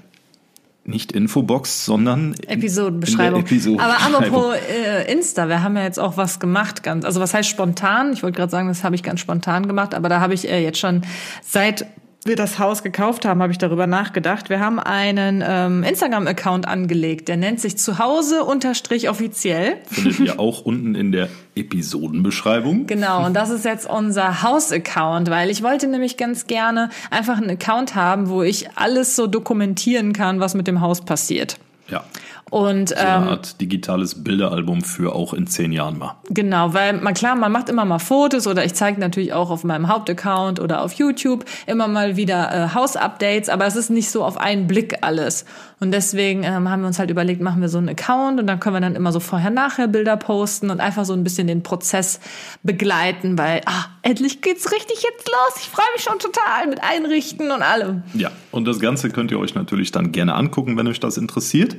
[0.85, 3.41] nicht Infobox, sondern Episodenbeschreibung.
[3.41, 3.81] Episodenbeschreibung.
[3.81, 7.49] Aber apropos äh, Insta, wir haben ja jetzt auch was gemacht, ganz, also was heißt
[7.49, 8.13] spontan?
[8.13, 10.63] Ich wollte gerade sagen, das habe ich ganz spontan gemacht, aber da habe ich äh,
[10.63, 11.03] jetzt schon
[11.43, 11.87] seit
[12.25, 14.49] wir das Haus gekauft haben, habe ich darüber nachgedacht.
[14.49, 19.79] Wir haben einen ähm, Instagram-Account angelegt, der nennt sich Zuhause unterstrich offiziell.
[19.91, 22.87] findet ihr auch unten in der Episodenbeschreibung.
[22.87, 27.51] Genau, und das ist jetzt unser Haus-Account, weil ich wollte nämlich ganz gerne einfach einen
[27.51, 31.59] Account haben, wo ich alles so dokumentieren kann, was mit dem Haus passiert.
[31.89, 32.05] Ja.
[32.53, 36.17] Und So eine ähm, Art digitales Bilderalbum für auch in zehn Jahren mal.
[36.29, 39.65] Genau, weil man klar, man macht immer mal Fotos oder ich zeige natürlich auch auf
[39.65, 44.23] meinem Hauptaccount oder auf YouTube immer mal wieder äh, Hausupdates, aber es ist nicht so
[44.23, 45.47] auf einen Blick alles.
[45.81, 48.61] Und deswegen ähm, haben wir uns halt überlegt, machen wir so einen Account und dann
[48.61, 52.21] können wir dann immer so vorher-nachher Bilder posten und einfach so ein bisschen den Prozess
[52.63, 55.55] begleiten, weil ah, endlich geht's richtig jetzt los.
[55.57, 58.03] Ich freue mich schon total mit Einrichten und allem.
[58.13, 61.77] Ja, und das Ganze könnt ihr euch natürlich dann gerne angucken, wenn euch das interessiert.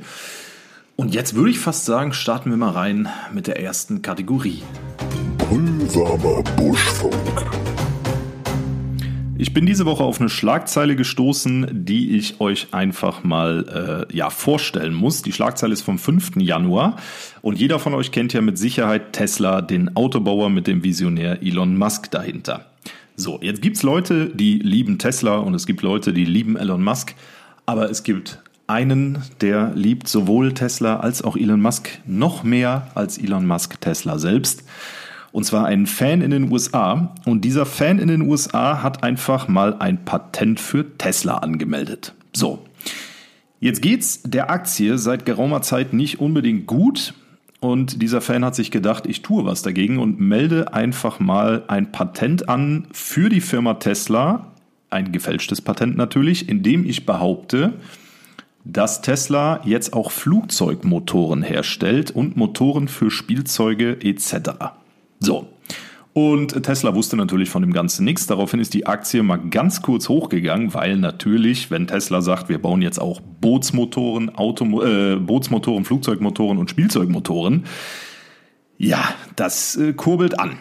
[0.96, 4.62] Und jetzt würde ich fast sagen, starten wir mal rein mit der ersten Kategorie.
[5.38, 7.14] Brühwarmer Buschfunk.
[9.36, 14.30] Ich bin diese Woche auf eine Schlagzeile gestoßen, die ich euch einfach mal äh, ja,
[14.30, 15.22] vorstellen muss.
[15.22, 16.36] Die Schlagzeile ist vom 5.
[16.36, 16.96] Januar
[17.42, 21.76] und jeder von euch kennt ja mit Sicherheit Tesla, den Autobauer mit dem Visionär Elon
[21.76, 22.66] Musk dahinter.
[23.16, 27.16] So, jetzt gibt's Leute, die lieben Tesla und es gibt Leute, die lieben Elon Musk,
[27.66, 33.18] aber es gibt einen, der liebt sowohl Tesla als auch Elon Musk noch mehr als
[33.18, 34.64] Elon Musk Tesla selbst.
[35.32, 37.12] Und zwar einen Fan in den USA.
[37.24, 42.14] Und dieser Fan in den USA hat einfach mal ein Patent für Tesla angemeldet.
[42.32, 42.64] So.
[43.58, 47.14] Jetzt geht's der Aktie seit geraumer Zeit nicht unbedingt gut.
[47.60, 51.90] Und dieser Fan hat sich gedacht, ich tue was dagegen und melde einfach mal ein
[51.90, 54.52] Patent an für die Firma Tesla.
[54.90, 57.72] Ein gefälschtes Patent natürlich, in dem ich behaupte,
[58.64, 64.50] dass Tesla jetzt auch Flugzeugmotoren herstellt und Motoren für Spielzeuge etc.
[65.20, 65.48] So.
[66.14, 68.26] Und Tesla wusste natürlich von dem Ganzen nichts.
[68.26, 72.82] Daraufhin ist die Aktie mal ganz kurz hochgegangen, weil natürlich, wenn Tesla sagt, wir bauen
[72.82, 77.64] jetzt auch Bootsmotoren, Auto, äh, Bootsmotoren, Flugzeugmotoren und Spielzeugmotoren,
[78.78, 79.02] ja,
[79.34, 80.56] das äh, kurbelt an.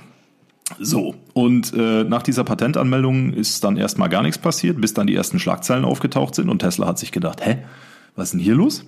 [0.80, 5.16] So, und äh, nach dieser Patentanmeldung ist dann erstmal gar nichts passiert, bis dann die
[5.16, 7.60] ersten Schlagzeilen aufgetaucht sind und Tesla hat sich gedacht, hä,
[8.16, 8.86] was ist denn hier los?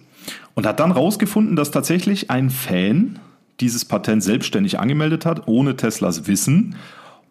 [0.53, 3.19] Und hat dann rausgefunden, dass tatsächlich ein Fan
[3.59, 6.75] dieses Patent selbstständig angemeldet hat, ohne Teslas Wissen.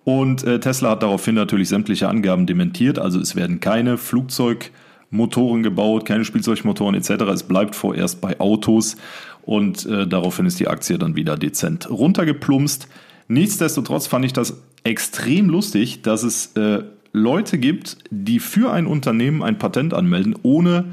[0.04, 6.04] Und äh, Tesla hat daraufhin natürlich sämtliche Angaben dementiert, also es werden keine Flugzeugmotoren gebaut,
[6.04, 7.10] keine Spielzeugmotoren etc.
[7.32, 8.96] Es bleibt vorerst bei Autos
[9.42, 12.88] und äh, daraufhin ist die Aktie dann wieder dezent runtergeplumpst.
[13.28, 19.42] Nichtsdestotrotz fand ich das extrem lustig, dass es äh, Leute gibt, die für ein Unternehmen
[19.42, 20.84] ein Patent anmelden, ohne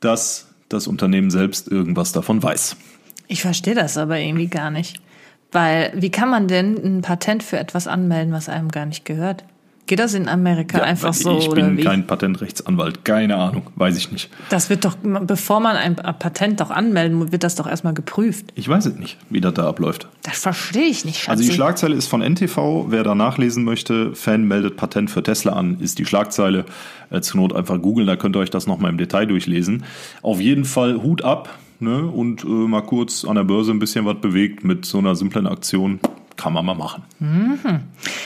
[0.00, 2.76] dass das Unternehmen selbst irgendwas davon weiß.
[3.28, 5.00] Ich verstehe das aber irgendwie gar nicht.
[5.52, 9.44] Weil, wie kann man denn ein Patent für etwas anmelden, was einem gar nicht gehört?
[9.90, 11.82] Geht das in Amerika Ja, einfach so ich bin wie?
[11.82, 14.30] kein Patentrechtsanwalt, keine Ahnung, weiß ich nicht.
[14.48, 18.52] Das wird doch, bevor man ein Patent doch anmelden muss, wird das doch erstmal geprüft.
[18.54, 20.06] Ich weiß es nicht, wie das da abläuft.
[20.22, 21.30] Das verstehe ich nicht, Schatzi.
[21.32, 22.86] Also die Schlagzeile ist von NTV.
[22.90, 26.66] Wer da nachlesen möchte, Fan meldet Patent für Tesla an, ist die Schlagzeile.
[27.10, 29.82] Äh, zur Not einfach googeln, da könnt ihr euch das nochmal im Detail durchlesen.
[30.22, 32.06] Auf jeden Fall Hut ab ne?
[32.06, 35.48] und äh, mal kurz an der Börse ein bisschen was bewegt mit so einer simplen
[35.48, 35.98] Aktion.
[36.40, 37.02] Kann man mal machen.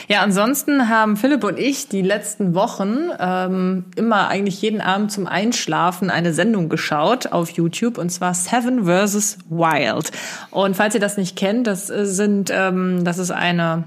[0.07, 5.27] Ja, ansonsten haben Philipp und ich die letzten Wochen ähm, immer eigentlich jeden Abend zum
[5.27, 9.39] Einschlafen eine Sendung geschaut auf YouTube und zwar Seven vs.
[9.49, 10.11] Wild.
[10.49, 13.83] Und falls ihr das nicht kennt, das sind, ähm, das ist eine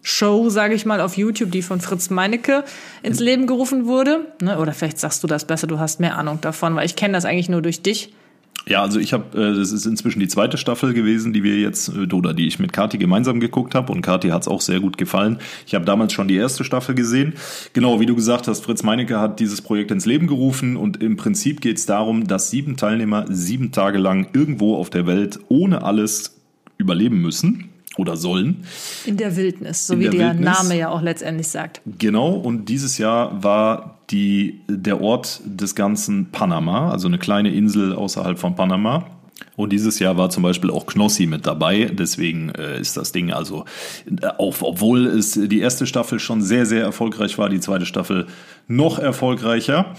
[0.00, 2.64] Show, sage ich mal, auf YouTube, die von Fritz Meinecke
[3.02, 4.32] ins Leben gerufen wurde.
[4.40, 4.58] Ne?
[4.58, 7.26] Oder vielleicht sagst du das besser, du hast mehr Ahnung davon, weil ich kenne das
[7.26, 8.14] eigentlich nur durch dich.
[8.68, 11.88] Ja, also ich habe, äh, das ist inzwischen die zweite Staffel gewesen, die wir jetzt,
[11.88, 14.80] äh, oder die ich mit Kati gemeinsam geguckt habe und Kati hat es auch sehr
[14.80, 15.38] gut gefallen.
[15.66, 17.32] Ich habe damals schon die erste Staffel gesehen.
[17.72, 21.16] Genau, wie du gesagt hast, Fritz Meinecke hat dieses Projekt ins Leben gerufen und im
[21.16, 25.82] Prinzip geht es darum, dass sieben Teilnehmer sieben Tage lang irgendwo auf der Welt ohne
[25.82, 26.36] alles
[26.76, 28.64] überleben müssen oder sollen.
[29.04, 30.34] In der Wildnis, so In wie der der.
[30.34, 31.82] Name ja auch letztendlich sagt.
[31.98, 37.92] Genau, und dieses Jahr war die, der Ort des Ganzen Panama, also eine kleine Insel
[37.92, 39.06] außerhalb von Panama.
[39.56, 41.90] Und dieses Jahr war zum Beispiel auch Knossi mit dabei.
[41.92, 43.64] Deswegen äh, ist das Ding also,
[44.06, 48.26] äh, auch, obwohl es die erste Staffel schon sehr, sehr erfolgreich war, die zweite Staffel
[48.68, 49.94] noch erfolgreicher.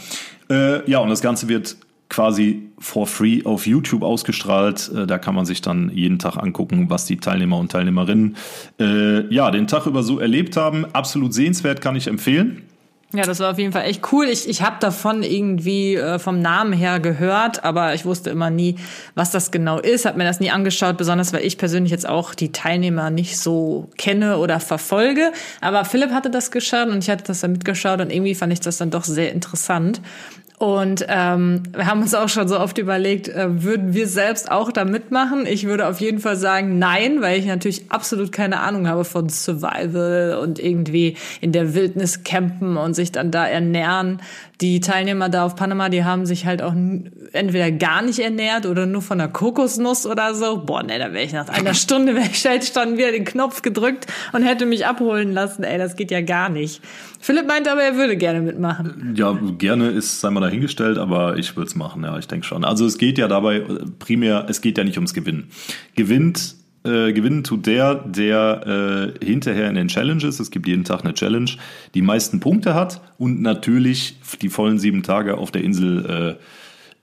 [0.49, 1.77] Äh, ja, und das Ganze wird
[2.09, 4.91] quasi for free auf YouTube ausgestrahlt.
[4.95, 8.35] Äh, Da kann man sich dann jeden Tag angucken, was die Teilnehmer und Teilnehmerinnen
[8.79, 10.85] äh, ja den Tag über so erlebt haben.
[10.93, 12.63] Absolut sehenswert, kann ich empfehlen.
[13.11, 14.27] Ja, das war auf jeden Fall echt cool.
[14.27, 18.75] Ich, ich habe davon irgendwie äh, vom Namen her gehört, aber ich wusste immer nie,
[19.15, 22.35] was das genau ist, habe mir das nie angeschaut, besonders weil ich persönlich jetzt auch
[22.35, 25.31] die Teilnehmer nicht so kenne oder verfolge.
[25.59, 28.59] Aber Philipp hatte das geschaut und ich hatte das dann mitgeschaut und irgendwie fand ich
[28.59, 30.01] das dann doch sehr interessant.
[30.59, 34.73] Und ähm, wir haben uns auch schon so oft überlegt, äh, würden wir selbst auch
[34.73, 35.45] da mitmachen?
[35.45, 39.29] Ich würde auf jeden Fall sagen, nein, weil ich natürlich absolut keine Ahnung habe von
[39.29, 44.19] Survival und irgendwie in der Wildnis campen und sich dann da ernähren.
[44.61, 46.73] Die Teilnehmer da auf Panama, die haben sich halt auch
[47.31, 50.57] entweder gar nicht ernährt oder nur von einer Kokosnuss oder so.
[50.65, 53.61] Boah, nee, da wäre ich nach einer Stunde, wäre ich halt schon wieder den Knopf
[53.61, 55.63] gedrückt und hätte mich abholen lassen.
[55.63, 56.81] Ey, das geht ja gar nicht.
[57.21, 59.13] Philipp meinte aber, er würde gerne mitmachen.
[59.17, 62.65] Ja, gerne ist, sei mal dahingestellt, aber ich würde es machen, ja, ich denke schon.
[62.65, 65.51] Also es geht ja dabei äh, primär, es geht ja nicht ums Gewinnen.
[65.95, 66.55] Gewinnt,
[66.89, 71.13] äh, gewinnen tut der, der äh, hinterher in den Challenges, es gibt jeden Tag eine
[71.13, 71.51] Challenge,
[71.93, 76.37] die meisten Punkte hat und natürlich die vollen sieben Tage auf der Insel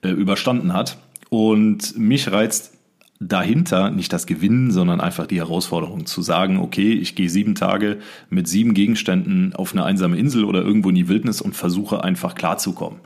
[0.03, 0.97] äh, äh, überstanden hat.
[1.29, 2.73] Und mich reizt
[3.19, 7.97] dahinter nicht das Gewinnen, sondern einfach die Herausforderung zu sagen, okay, ich gehe sieben Tage
[8.29, 12.35] mit sieben Gegenständen auf eine einsame Insel oder irgendwo in die Wildnis und versuche einfach
[12.35, 12.99] klarzukommen.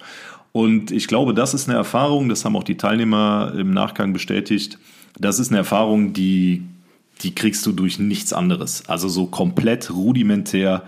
[0.51, 4.79] Und ich glaube, das ist eine Erfahrung, das haben auch die Teilnehmer im Nachgang bestätigt,
[5.19, 6.63] das ist eine Erfahrung, die,
[7.21, 8.83] die kriegst du durch nichts anderes.
[8.87, 10.83] Also so komplett rudimentär,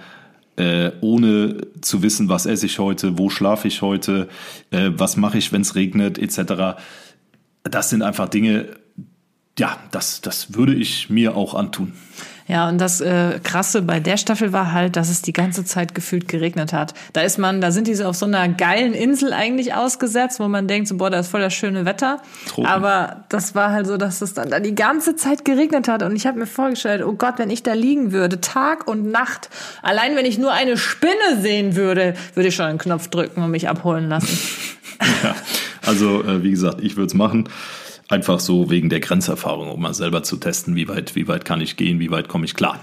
[0.56, 4.30] äh, ohne zu wissen, was esse ich heute, wo schlafe ich heute,
[4.72, 6.80] äh, was mache ich, wenn es regnet, etc.
[7.64, 8.68] Das sind einfach Dinge,
[9.58, 11.94] ja, das, das würde ich mir auch antun.
[12.48, 15.96] Ja, und das äh, Krasse bei der Staffel war halt, dass es die ganze Zeit
[15.96, 16.94] gefühlt geregnet hat.
[17.14, 20.48] Da ist man, da sind die so auf so einer geilen Insel eigentlich ausgesetzt, wo
[20.48, 22.22] man denkt, so, boah, da ist voll das schöne Wetter.
[22.48, 22.66] Tropen.
[22.66, 26.04] Aber das war halt so, dass es dann da die ganze Zeit geregnet hat.
[26.04, 29.50] Und ich habe mir vorgestellt, oh Gott, wenn ich da liegen würde, Tag und Nacht,
[29.82, 33.52] allein wenn ich nur eine Spinne sehen würde, würde ich schon einen Knopf drücken und
[33.52, 34.38] mich abholen lassen.
[35.22, 35.36] Ja,
[35.86, 37.50] also äh, wie gesagt, ich würde es machen.
[38.10, 41.62] Einfach so wegen der Grenzerfahrung, um mal selber zu testen, wie weit, wie weit kann
[41.62, 42.80] ich gehen, wie weit komme ich klar.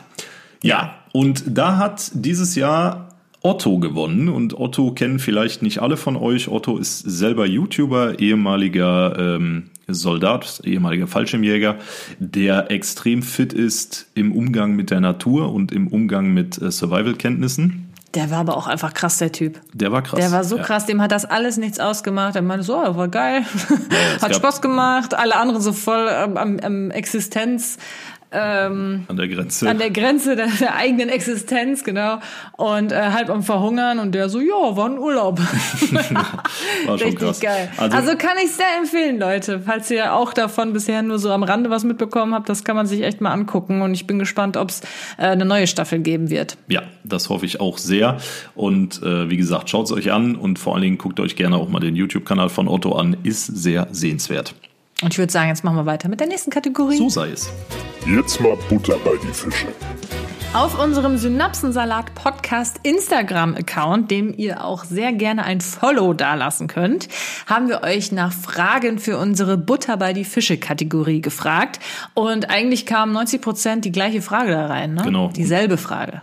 [0.62, 3.08] Ja, und da hat dieses Jahr
[3.42, 6.48] Otto gewonnen und Otto kennen vielleicht nicht alle von euch.
[6.48, 11.76] Otto ist selber YouTuber, ehemaliger ähm, Soldat, ehemaliger Fallschirmjäger,
[12.18, 17.89] der extrem fit ist im Umgang mit der Natur und im Umgang mit äh, Survival-Kenntnissen.
[18.14, 19.60] Der war aber auch einfach krass, der Typ.
[19.72, 20.18] Der war krass.
[20.18, 20.62] Der war so Ja.
[20.64, 22.34] krass, dem hat das alles nichts ausgemacht.
[22.34, 23.44] Er meinte so, oh, war geil,
[24.16, 25.14] es hat Spaß gemacht.
[25.14, 27.78] Alle anderen so voll ähm, am, am Existenz,
[28.32, 29.68] ähm, An der Grenze.
[29.68, 32.18] an der Grenze der, der eigenen Existenz, genau.
[32.56, 35.38] Und äh, halb am Verhungern und der so, ja, war ein Urlaub.
[36.86, 37.40] war schon Richtig krass.
[37.40, 37.70] geil.
[37.76, 39.60] Also, Also, kann ich sehr empfehlen, Leute.
[39.64, 42.86] Falls ihr auch davon bisher nur so am Rande was mitbekommen habt, das kann man
[42.86, 43.82] sich echt mal angucken.
[43.82, 44.80] Und ich bin gespannt, ob es
[45.18, 46.56] äh, eine neue Staffel geben wird.
[46.68, 48.18] Ja, das hoffe ich auch sehr.
[48.54, 51.56] Und äh, wie gesagt, schaut es euch an und vor allen Dingen guckt euch gerne
[51.56, 53.16] auch mal den YouTube-Kanal von Otto an.
[53.22, 54.54] Ist sehr sehenswert.
[55.02, 56.98] Und ich würde sagen, jetzt machen wir weiter mit der nächsten Kategorie.
[56.98, 57.50] So sei es.
[58.06, 59.68] Jetzt mal Butter bei die Fische.
[60.52, 67.08] Auf unserem Synapsensalat Podcast Instagram Account, dem ihr auch sehr gerne ein Follow dalassen könnt,
[67.46, 71.78] haben wir euch nach Fragen für unsere Butter bei die Fische Kategorie gefragt.
[72.14, 75.02] Und eigentlich kamen 90 Prozent die gleiche Frage da rein, ne?
[75.04, 75.28] Genau.
[75.28, 76.22] Dieselbe Frage.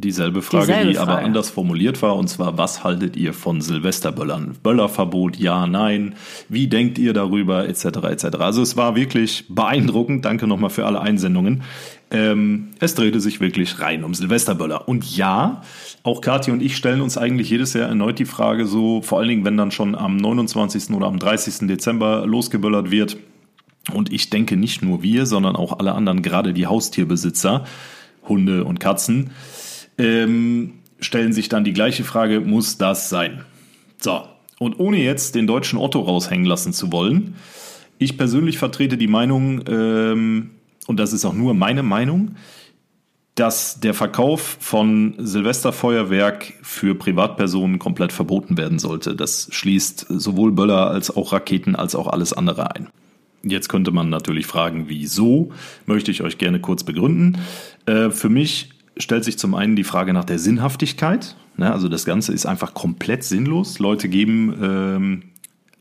[0.00, 1.26] Dieselbe Frage, Dieselbe die aber Frage.
[1.26, 4.54] anders formuliert war, und zwar, was haltet ihr von Silvesterböllern?
[4.62, 6.14] Böllerverbot, ja, nein,
[6.48, 8.24] wie denkt ihr darüber, etc., etc.
[8.38, 11.64] Also es war wirklich beeindruckend, danke nochmal für alle Einsendungen.
[12.12, 14.86] Ähm, es drehte sich wirklich rein um Silvesterböller.
[14.86, 15.62] Und ja,
[16.04, 19.28] auch Kathi und ich stellen uns eigentlich jedes Jahr erneut die Frage so, vor allen
[19.28, 20.90] Dingen, wenn dann schon am 29.
[20.90, 21.66] oder am 30.
[21.66, 23.16] Dezember losgeböllert wird,
[23.92, 27.64] und ich denke nicht nur wir, sondern auch alle anderen, gerade die Haustierbesitzer,
[28.28, 29.30] Hunde und Katzen,
[29.98, 33.44] ähm, stellen sich dann die gleiche Frage, muss das sein?
[34.00, 34.22] So,
[34.58, 37.34] und ohne jetzt den deutschen Otto raushängen lassen zu wollen,
[37.98, 40.50] ich persönlich vertrete die Meinung, ähm,
[40.86, 42.36] und das ist auch nur meine Meinung,
[43.34, 49.14] dass der Verkauf von Silvesterfeuerwerk für Privatpersonen komplett verboten werden sollte.
[49.14, 52.88] Das schließt sowohl Böller als auch Raketen als auch alles andere ein.
[53.44, 55.52] Jetzt könnte man natürlich fragen, wieso,
[55.86, 57.38] möchte ich euch gerne kurz begründen.
[57.86, 61.36] Äh, für mich stellt sich zum einen die Frage nach der Sinnhaftigkeit.
[61.56, 61.72] Ne?
[61.72, 63.78] Also das Ganze ist einfach komplett sinnlos.
[63.78, 65.22] Leute geben ähm,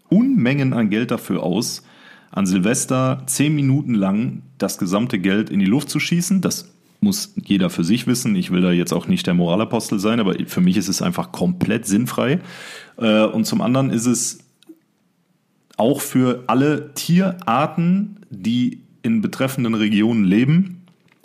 [0.09, 1.83] Unmengen an Geld dafür aus,
[2.31, 6.41] an Silvester zehn Minuten lang das gesamte Geld in die Luft zu schießen.
[6.41, 8.35] Das muss jeder für sich wissen.
[8.35, 11.31] Ich will da jetzt auch nicht der Moralapostel sein, aber für mich ist es einfach
[11.31, 12.39] komplett sinnfrei.
[12.97, 14.39] Äh, und zum anderen ist es
[15.77, 20.76] auch für alle Tierarten, die in betreffenden Regionen leben,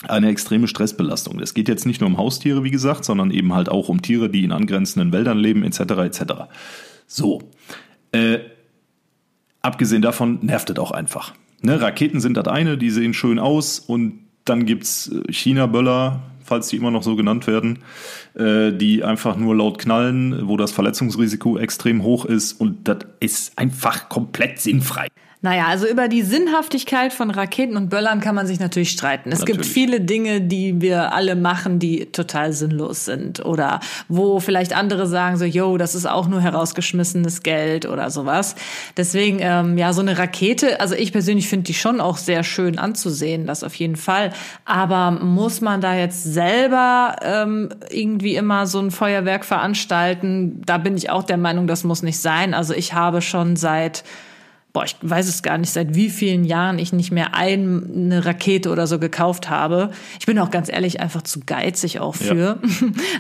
[0.08, 1.40] eine extreme Stressbelastung.
[1.40, 4.28] Es geht jetzt nicht nur um Haustiere, wie gesagt, sondern eben halt auch um Tiere,
[4.28, 5.80] die in angrenzenden Wäldern leben, etc.
[5.80, 6.22] etc.
[7.06, 7.42] So.
[8.12, 8.40] Äh,
[9.60, 11.34] abgesehen davon nervt es auch einfach.
[11.62, 16.68] Ne, Raketen sind das eine, die sehen schön aus und dann gibt's äh, China-Böller, falls
[16.68, 17.78] die immer noch so genannt werden,
[18.34, 23.58] äh, die einfach nur laut knallen, wo das Verletzungsrisiko extrem hoch ist und das ist
[23.58, 25.08] einfach komplett sinnfrei.
[25.44, 29.32] Naja, also über die Sinnhaftigkeit von Raketen und Böllern kann man sich natürlich streiten.
[29.32, 29.62] Es Natürlich.
[29.62, 33.44] gibt viele Dinge, die wir alle machen, die total sinnlos sind.
[33.44, 38.54] Oder wo vielleicht andere sagen so, yo, das ist auch nur herausgeschmissenes Geld oder sowas.
[38.96, 42.78] Deswegen, ähm, ja, so eine Rakete, also ich persönlich finde die schon auch sehr schön
[42.78, 44.32] anzusehen, das auf jeden Fall.
[44.64, 50.62] Aber muss man da jetzt selber ähm, irgendwie immer so ein Feuerwerk veranstalten?
[50.64, 52.54] Da bin ich auch der Meinung, das muss nicht sein.
[52.54, 54.04] Also ich habe schon seit
[54.72, 58.70] boah, ich weiß es gar nicht, seit wie vielen Jahren ich nicht mehr eine Rakete
[58.70, 59.90] oder so gekauft habe.
[60.18, 62.34] Ich bin auch ganz ehrlich einfach zu geizig auch für.
[62.34, 62.58] Ja.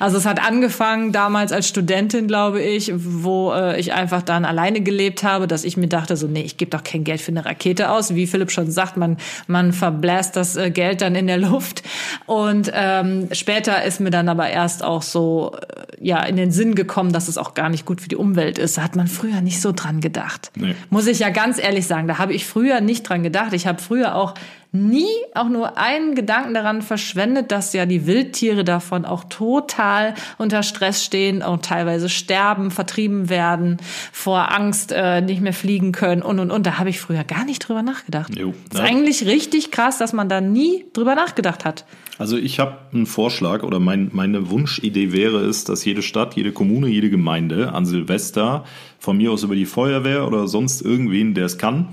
[0.00, 4.80] Also es hat angefangen damals als Studentin, glaube ich, wo äh, ich einfach dann alleine
[4.80, 7.44] gelebt habe, dass ich mir dachte, so, nee, ich gebe doch kein Geld für eine
[7.44, 8.14] Rakete aus.
[8.14, 11.82] Wie Philipp schon sagt, man, man verbläst das äh, Geld dann in der Luft.
[12.26, 16.74] Und ähm, später ist mir dann aber erst auch so, äh, ja, in den Sinn
[16.74, 18.78] gekommen, dass es auch gar nicht gut für die Umwelt ist.
[18.78, 20.50] Da hat man früher nicht so dran gedacht.
[20.56, 20.74] Nee.
[20.90, 23.52] Muss ich ja ganz ehrlich sagen, da habe ich früher nicht dran gedacht.
[23.52, 24.34] Ich habe früher auch
[24.70, 30.62] nie auch nur einen Gedanken daran verschwendet, dass ja die Wildtiere davon auch total unter
[30.62, 33.78] Stress stehen und teilweise sterben, vertrieben werden,
[34.12, 36.64] vor Angst äh, nicht mehr fliegen können und und und.
[36.64, 38.34] Da habe ich früher gar nicht drüber nachgedacht.
[38.38, 41.84] Jo, das ist eigentlich richtig krass, dass man da nie drüber nachgedacht hat.
[42.18, 46.52] Also ich habe einen Vorschlag oder mein, meine Wunschidee wäre es, dass jede Stadt, jede
[46.52, 48.64] Kommune, jede Gemeinde an Silvester
[49.02, 51.88] von mir aus über die Feuerwehr oder sonst irgendwen, der es kann,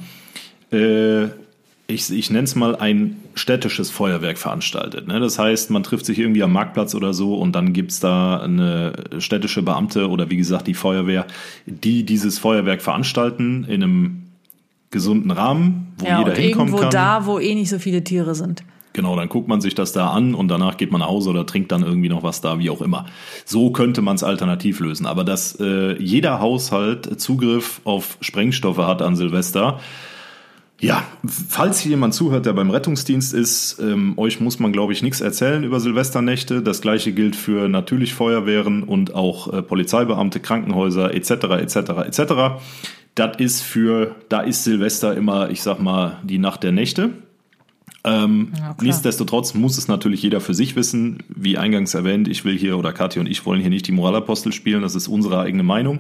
[0.72, 1.24] äh,
[1.88, 5.08] ich, ich nenne es mal ein städtisches Feuerwerk veranstaltet.
[5.08, 5.20] Ne?
[5.20, 8.94] Das heißt, man trifft sich irgendwie am Marktplatz oder so und dann gibt's da eine
[9.18, 11.26] städtische Beamte oder wie gesagt die Feuerwehr,
[11.66, 14.24] die dieses Feuerwerk veranstalten in einem
[14.92, 16.92] gesunden Rahmen, wo ja, jeder und hinkommen irgendwo kann.
[16.92, 18.64] da, wo eh nicht so viele Tiere sind.
[18.94, 21.46] Genau, dann guckt man sich das da an und danach geht man nach Hause oder
[21.46, 23.06] trinkt dann irgendwie noch was da, wie auch immer.
[23.46, 25.06] So könnte man es alternativ lösen.
[25.06, 29.80] Aber dass äh, jeder Haushalt Zugriff auf Sprengstoffe hat an Silvester,
[30.82, 35.04] ja, falls hier jemand zuhört, der beim Rettungsdienst ist, ähm, euch muss man, glaube ich,
[35.04, 36.62] nichts erzählen über Silvesternächte.
[36.62, 41.32] Das gleiche gilt für natürlich Feuerwehren und auch äh, Polizeibeamte, Krankenhäuser etc.
[41.60, 41.76] etc.
[42.08, 42.34] etc.
[43.16, 47.10] Das ist für, da ist Silvester immer, ich sag mal, die Nacht der Nächte.
[48.04, 51.24] Ähm, ja, nichtsdestotrotz muss es natürlich jeder für sich wissen.
[51.28, 54.54] Wie eingangs erwähnt, ich will hier oder Kathi und ich wollen hier nicht die Moralapostel
[54.54, 56.00] spielen, das ist unsere eigene Meinung.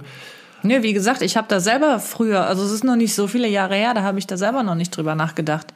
[0.63, 3.47] Nö, wie gesagt, ich habe da selber früher, also es ist noch nicht so viele
[3.47, 5.73] Jahre her, da habe ich da selber noch nicht drüber nachgedacht.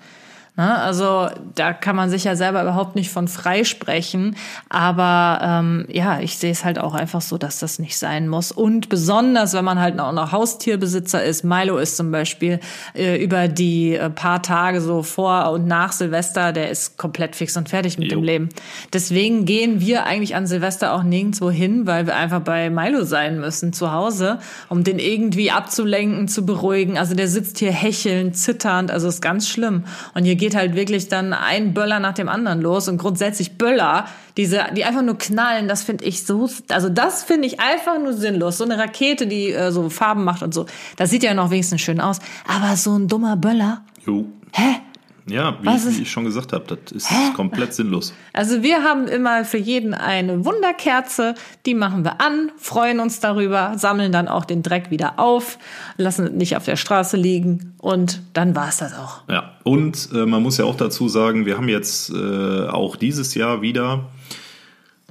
[0.55, 0.79] Ne?
[0.79, 4.35] Also da kann man sich ja selber überhaupt nicht von freisprechen.
[4.69, 8.51] Aber ähm, ja, ich sehe es halt auch einfach so, dass das nicht sein muss.
[8.51, 12.59] Und besonders, wenn man halt auch noch Haustierbesitzer ist, Milo ist zum Beispiel
[12.93, 17.57] äh, über die äh, paar Tage so vor und nach Silvester, der ist komplett fix
[17.57, 18.19] und fertig mit jo.
[18.19, 18.49] dem Leben.
[18.93, 23.39] Deswegen gehen wir eigentlich an Silvester auch nirgendwo hin, weil wir einfach bei Milo sein
[23.39, 24.37] müssen zu Hause,
[24.69, 26.99] um den irgendwie abzulenken, zu beruhigen.
[26.99, 29.85] Also der sitzt hier hechelnd, zitternd, also ist ganz schlimm.
[30.13, 34.07] Und hier geht halt wirklich dann ein Böller nach dem anderen los und grundsätzlich Böller,
[34.35, 38.11] diese, die einfach nur knallen, das finde ich so, also das finde ich einfach nur
[38.11, 38.57] sinnlos.
[38.57, 40.65] So eine Rakete, die äh, so Farben macht und so,
[40.97, 42.19] das sieht ja noch wenigstens schön aus.
[42.45, 44.25] Aber so ein dummer Böller, Jo.
[44.51, 44.81] hä?
[45.25, 47.31] Ja, wie, ist- wie ich schon gesagt habe, das ist Hä?
[47.35, 48.13] komplett sinnlos.
[48.33, 53.77] Also wir haben immer für jeden eine Wunderkerze, die machen wir an, freuen uns darüber,
[53.77, 55.57] sammeln dann auch den Dreck wieder auf,
[55.97, 59.21] lassen es nicht auf der Straße liegen und dann war's das auch.
[59.29, 63.33] Ja, und äh, man muss ja auch dazu sagen, wir haben jetzt äh, auch dieses
[63.33, 64.09] Jahr wieder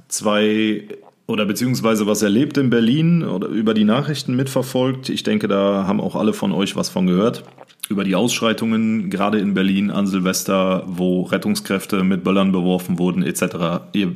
[0.07, 0.87] zwei
[1.25, 5.09] oder beziehungsweise was erlebt in Berlin oder über die Nachrichten mitverfolgt.
[5.09, 7.43] Ich denke, da haben auch alle von euch was von gehört.
[7.89, 13.83] Über die Ausschreitungen, gerade in Berlin an Silvester, wo Rettungskräfte mit Böllern beworfen wurden, etc.
[13.91, 14.15] Ihr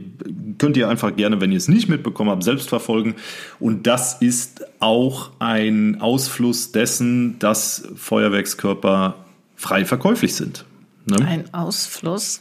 [0.58, 3.16] könnt ihr einfach gerne, wenn ihr es nicht mitbekommen habt, selbst verfolgen.
[3.60, 9.16] Und das ist auch ein Ausfluss dessen, dass Feuerwerkskörper
[9.56, 10.66] frei verkäuflich sind.
[11.06, 11.26] Ne?
[11.26, 12.40] Ein Ausfluss.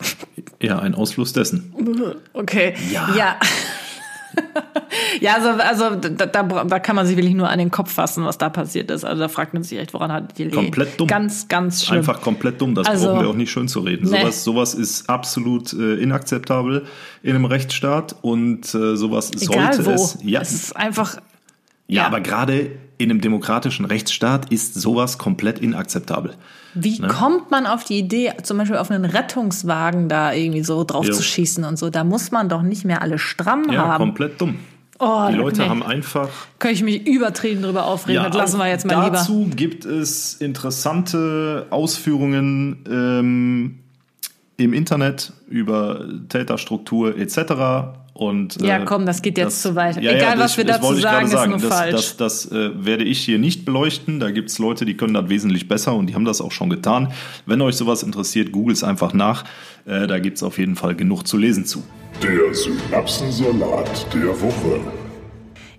[0.60, 1.72] Ja, ein Ausfluss dessen.
[2.32, 2.74] Okay.
[2.92, 3.14] Ja.
[3.16, 3.40] Ja.
[5.20, 8.24] Ja, also, also da, da, da kann man sich wirklich nur an den Kopf fassen,
[8.24, 9.04] was da passiert ist.
[9.04, 10.50] Also da fragt man sich echt, woran hat die Lee?
[10.50, 11.06] Komplett dumm.
[11.06, 11.98] Ganz, ganz schlimm.
[11.98, 12.74] Einfach komplett dumm.
[12.74, 14.08] Das Also- brauchen wir auch nicht schön zu reden.
[14.10, 14.20] Nee.
[14.20, 16.86] Sowas, sowas ist absolut äh, inakzeptabel
[17.22, 19.94] in einem Rechtsstaat und äh, sowas Egal sollte wo.
[19.94, 20.18] es.
[20.22, 21.16] Ja, Es ist einfach,
[21.88, 22.06] ja, ja.
[22.06, 26.34] aber gerade in einem demokratischen Rechtsstaat ist sowas komplett inakzeptabel.
[26.74, 27.08] wie Ne?
[27.08, 31.12] kommt man auf die Idee, zum Beispiel auf einen Rettungswagen da irgendwie so drauf Jo.
[31.14, 31.90] zu schießen und so?
[31.90, 34.04] Da muss man doch nicht mehr alle stramm Ja, haben.
[34.04, 34.56] komplett dumm.
[34.98, 35.68] Oh, die Leute nee.
[35.68, 38.22] haben einfach Könnte ich mich übertrieben drüber aufregen.
[38.24, 39.18] das lassen wir jetzt mal lieber.
[39.18, 43.78] Dazu gibt es interessante Ausführungen ähm,
[44.56, 47.36] im Internet über Täterstruktur etc.
[48.16, 50.02] Und, Ja, komm, das geht jetzt zu weit.
[50.02, 51.92] Ja, Egal, ja, was wir das dazu gerade sagen, ist nur das, falsch.
[51.92, 54.20] Das, das, äh, werde ich hier nicht beleuchten.
[54.20, 56.70] Da gibt es Leute, die können das wesentlich besser und die haben das auch schon
[56.70, 57.12] getan.
[57.44, 59.44] Wenn euch sowas interessiert, googelt es einfach nach.
[59.84, 61.82] Äh, da gibt es auf jeden Fall genug zu lesen zu.
[62.22, 64.80] Der Synapsensalat der Woche.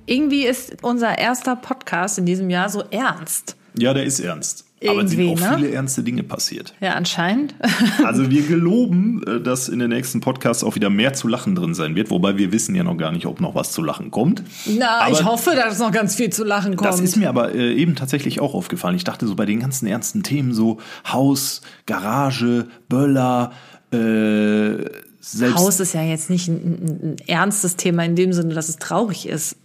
[0.05, 3.57] Irgendwie ist unser erster Podcast in diesem Jahr so ernst.
[3.75, 4.66] Ja, der ist ernst.
[4.85, 5.57] Aber es sind Irgendwie, auch ne?
[5.57, 6.75] viele ernste Dinge passiert.
[6.81, 7.55] Ja, anscheinend.
[8.03, 11.73] Also wir geloben, äh, dass in den nächsten Podcasts auch wieder mehr zu lachen drin
[11.73, 14.43] sein wird, wobei wir wissen ja noch gar nicht, ob noch was zu lachen kommt.
[14.65, 16.89] Na, Aber ich hoffe, dass noch ganz viel zu lachen kommt.
[16.89, 18.95] Das ist mir aber äh, eben tatsächlich auch aufgefallen.
[18.95, 20.77] Ich dachte so bei den ganzen ernsten Themen so
[21.11, 23.51] Haus, Garage, Böller,
[23.91, 24.85] äh,
[25.19, 28.69] selbst Haus ist ja jetzt nicht ein, ein, ein ernstes Thema in dem Sinne, dass
[28.69, 29.57] es traurig ist.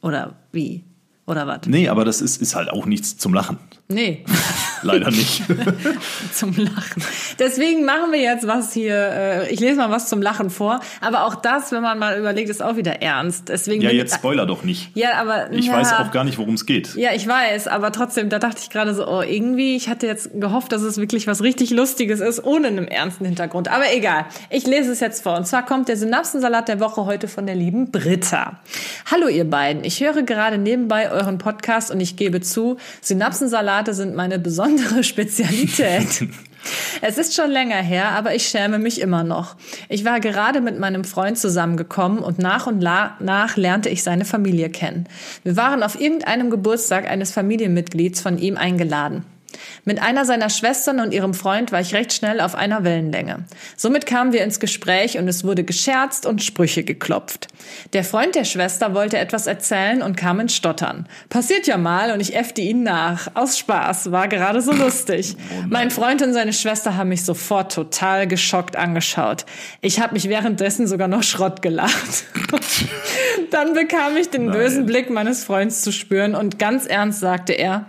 [0.00, 0.84] Oder wie?
[1.26, 1.60] Oder was?
[1.66, 3.58] Nee, aber das ist, ist halt auch nichts zum Lachen.
[3.88, 4.24] Nee,
[4.82, 5.42] Leider nicht.
[6.32, 7.02] zum Lachen.
[7.38, 8.94] Deswegen machen wir jetzt was hier.
[8.94, 10.80] Äh, ich lese mal was zum Lachen vor.
[11.00, 13.48] Aber auch das, wenn man mal überlegt, ist auch wieder ernst.
[13.48, 14.90] Deswegen ja, jetzt Spoiler doch nicht.
[14.94, 16.94] Ja, aber Ich ja, weiß auch gar nicht, worum es geht.
[16.96, 20.30] Ja, ich weiß, aber trotzdem, da dachte ich gerade so, oh, irgendwie, ich hatte jetzt
[20.34, 23.68] gehofft, dass es wirklich was richtig Lustiges ist, ohne einen ernsten Hintergrund.
[23.68, 25.36] Aber egal, ich lese es jetzt vor.
[25.36, 28.60] Und zwar kommt der Synapsensalat der Woche heute von der lieben Britta.
[29.10, 32.78] Hallo ihr beiden, ich höre gerade nebenbei euren Podcast und ich gebe zu,
[33.72, 36.28] Synapsensalate sind meine besondere Spezialität.
[37.00, 39.56] Es ist schon länger her, aber ich schäme mich immer noch.
[39.88, 44.70] Ich war gerade mit meinem Freund zusammengekommen und nach und nach lernte ich seine Familie
[44.70, 45.08] kennen.
[45.42, 49.24] Wir waren auf irgendeinem Geburtstag eines Familienmitglieds von ihm eingeladen.
[49.84, 53.44] Mit einer seiner Schwestern und ihrem Freund war ich recht schnell auf einer Wellenlänge.
[53.76, 57.48] Somit kamen wir ins Gespräch und es wurde gescherzt und Sprüche geklopft.
[57.92, 61.06] Der Freund der Schwester wollte etwas erzählen und kam ins Stottern.
[61.28, 63.28] Passiert ja mal und ich äffte ihn nach.
[63.34, 65.36] Aus Spaß, war gerade so lustig.
[65.68, 69.46] Mein Freund und seine Schwester haben mich sofort total geschockt angeschaut.
[69.80, 72.24] Ich habe mich währenddessen sogar noch Schrott gelacht.
[73.50, 77.86] Dann bekam ich den bösen Blick meines Freundes zu spüren und ganz ernst sagte er,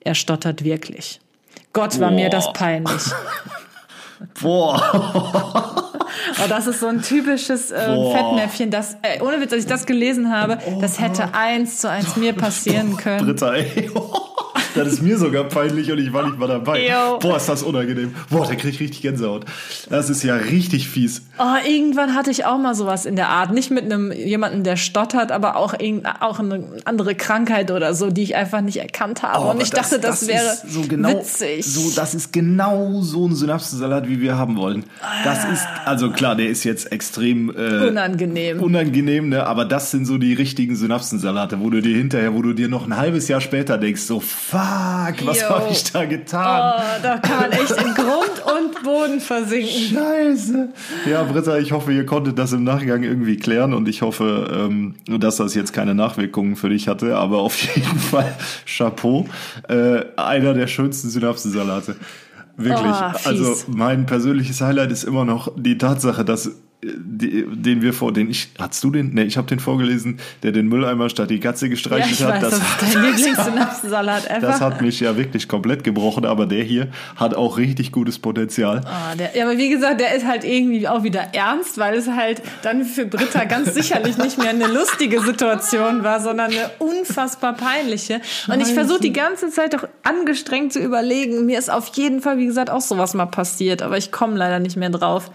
[0.00, 1.20] er stottert wirklich.
[1.72, 2.52] Gott war mir das Boah.
[2.52, 3.02] peinlich.
[4.42, 5.92] Boah.
[6.42, 8.16] Oh, das ist so ein typisches äh, Boah.
[8.16, 12.16] Fettnäpfchen, das, äh, ohne Witz, als ich das gelesen habe, das hätte eins zu eins
[12.16, 13.26] mir passieren können.
[13.26, 13.90] Britta, ey.
[14.74, 16.86] Das ist mir sogar peinlich und ich war nicht mal dabei.
[16.86, 17.18] Jo.
[17.18, 18.14] Boah, ist das unangenehm.
[18.28, 19.44] Boah, da krieg ich richtig Gänsehaut.
[19.88, 21.22] Das ist ja richtig fies.
[21.38, 23.52] Oh, irgendwann hatte ich auch mal sowas in der Art.
[23.52, 25.74] Nicht mit einem jemanden, der stottert, aber auch,
[26.20, 29.44] auch eine andere Krankheit oder so, die ich einfach nicht erkannt habe.
[29.44, 31.64] Oh, und ich dachte, das, wäre ist so genau, witzig.
[31.64, 34.84] So, das ist genau so ein Synapsensalat, wie wir haben wollen.
[35.24, 38.60] Das ist, also klar, der ist jetzt extrem äh, Unangenehm.
[38.60, 39.46] unangenehm, ne?
[39.46, 42.86] aber das sind so die richtigen Synapsensalate, wo du dir hinterher, wo du dir noch
[42.86, 44.59] ein halbes Jahr später denkst, so fuck,
[45.24, 45.48] was Jo.
[45.48, 46.72] habe ich da getan?
[46.76, 49.96] Oh, da kann man echt in Grund und Boden versinken.
[49.96, 50.68] Scheiße.
[51.08, 54.94] Ja, Britta, ich hoffe, ihr konntet das im Nachgang irgendwie klären und ich hoffe, ähm,
[55.06, 58.34] dass das jetzt keine Nachwirkungen für dich hatte, aber auf jeden Fall
[58.66, 59.26] Chapeau.
[59.68, 61.96] Äh, einer der schönsten Synapsensalate.
[62.56, 62.92] Wirklich.
[62.92, 66.50] Oh, also mein persönliches Highlight ist immer noch die Tatsache, dass
[66.82, 69.12] den wir vor, den ich, hast du den?
[69.12, 72.42] Ne, ich habe den vorgelesen, der den Mülleimer statt die Katze Ja, gestreichelt ich hat.
[72.42, 74.40] weiß, das, ist dein Lieblingssynapsensalat ever.
[74.40, 78.80] das hat mich ja wirklich komplett gebrochen, aber der hier hat auch richtig gutes Potenzial.
[78.86, 82.08] Ah, der, ja, aber wie gesagt, der ist halt irgendwie auch wieder ernst, weil es
[82.08, 87.54] halt dann für Britta ganz sicherlich nicht mehr eine lustige Situation war, sondern eine unfassbar
[87.54, 88.22] peinliche.
[88.48, 91.44] Und ich versuche die ganze Zeit doch angestrengt zu überlegen.
[91.44, 94.60] Mir ist auf jeden Fall, wie gesagt, auch sowas mal passiert, aber ich komme leider
[94.60, 95.30] nicht mehr drauf.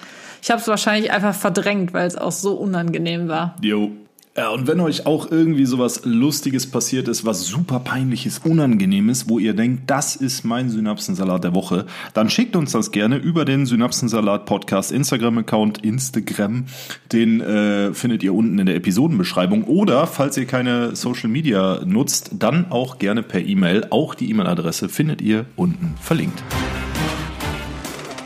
[0.46, 3.56] Ich habe es wahrscheinlich einfach verdrängt, weil es auch so unangenehm war.
[3.64, 3.90] Jo.
[4.38, 9.40] Ja, und wenn euch auch irgendwie sowas Lustiges passiert ist, was super peinliches, unangenehmes, wo
[9.40, 13.66] ihr denkt, das ist mein Synapsensalat der Woche, dann schickt uns das gerne über den
[13.66, 16.66] Synapsensalat Podcast Instagram-Account, Instagram.
[17.12, 19.64] Den äh, findet ihr unten in der Episodenbeschreibung.
[19.64, 23.88] Oder, falls ihr keine Social Media nutzt, dann auch gerne per E-Mail.
[23.90, 26.44] Auch die E-Mail-Adresse findet ihr unten verlinkt.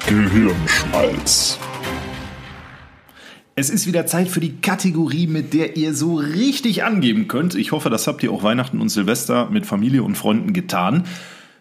[0.06, 1.58] Gehirnschmalz.
[3.60, 7.56] Es ist wieder Zeit für die Kategorie, mit der ihr so richtig angeben könnt.
[7.56, 11.04] Ich hoffe, das habt ihr auch Weihnachten und Silvester mit Familie und Freunden getan.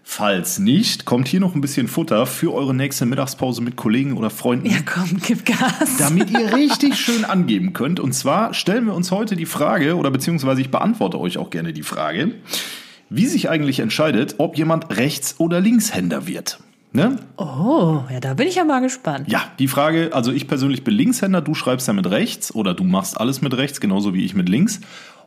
[0.05, 4.30] Falls nicht, kommt hier noch ein bisschen Futter für eure nächste Mittagspause mit Kollegen oder
[4.30, 4.70] Freunden.
[4.70, 5.96] Ja, komm, gib Gas.
[5.99, 7.99] Damit ihr richtig schön angeben könnt.
[7.99, 11.72] Und zwar stellen wir uns heute die Frage, oder beziehungsweise ich beantworte euch auch gerne
[11.72, 12.36] die Frage,
[13.11, 16.61] wie sich eigentlich entscheidet, ob jemand Rechts- oder Linkshänder wird.
[16.93, 17.16] Ne?
[17.36, 19.28] Oh, ja, da bin ich ja mal gespannt.
[19.30, 22.82] Ja, die Frage, also ich persönlich bin Linkshänder, du schreibst ja mit rechts oder du
[22.84, 24.80] machst alles mit rechts, genauso wie ich mit links.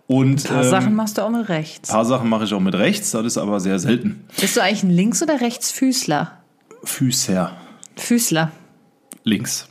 [0.07, 1.89] Und Ein paar ähm, Sachen machst du auch mit rechts.
[1.89, 4.26] paar Sachen mache ich auch mit rechts, das ist aber sehr selten.
[4.39, 6.38] Bist du eigentlich ein Links- oder Rechtsfüßler?
[6.84, 7.55] Füßer,
[7.95, 8.51] Füßler.
[9.24, 9.68] links.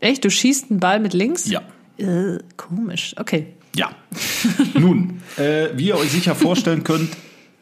[0.00, 0.24] Echt?
[0.24, 1.48] Du schießt einen Ball mit links?
[1.48, 1.62] Ja.
[1.98, 3.14] Äh, komisch.
[3.18, 3.54] Okay.
[3.76, 3.90] Ja.
[4.74, 7.10] Nun, äh, wie ihr euch sicher vorstellen könnt,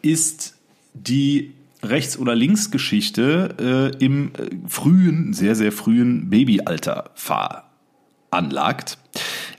[0.03, 0.55] ist
[0.95, 1.54] die
[1.85, 8.99] Rechts- oder Linksgeschichte äh, im äh, frühen, sehr, sehr frühen Babyalter veranlagt.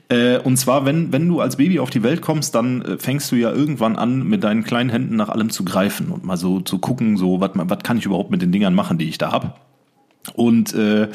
[0.08, 3.32] Äh, und zwar, wenn, wenn du als Baby auf die Welt kommst, dann äh, fängst
[3.32, 6.60] du ja irgendwann an, mit deinen kleinen Händen nach allem zu greifen und mal so
[6.60, 9.60] zu gucken, so, was kann ich überhaupt mit den Dingern machen, die ich da hab.
[10.34, 11.08] Und äh,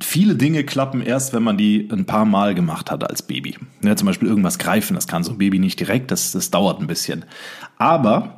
[0.00, 3.56] viele Dinge klappen erst, wenn man die ein paar Mal gemacht hat als Baby.
[3.82, 6.80] Ja, zum Beispiel irgendwas greifen, das kann so ein Baby nicht direkt, das, das dauert
[6.80, 7.24] ein bisschen.
[7.78, 8.35] Aber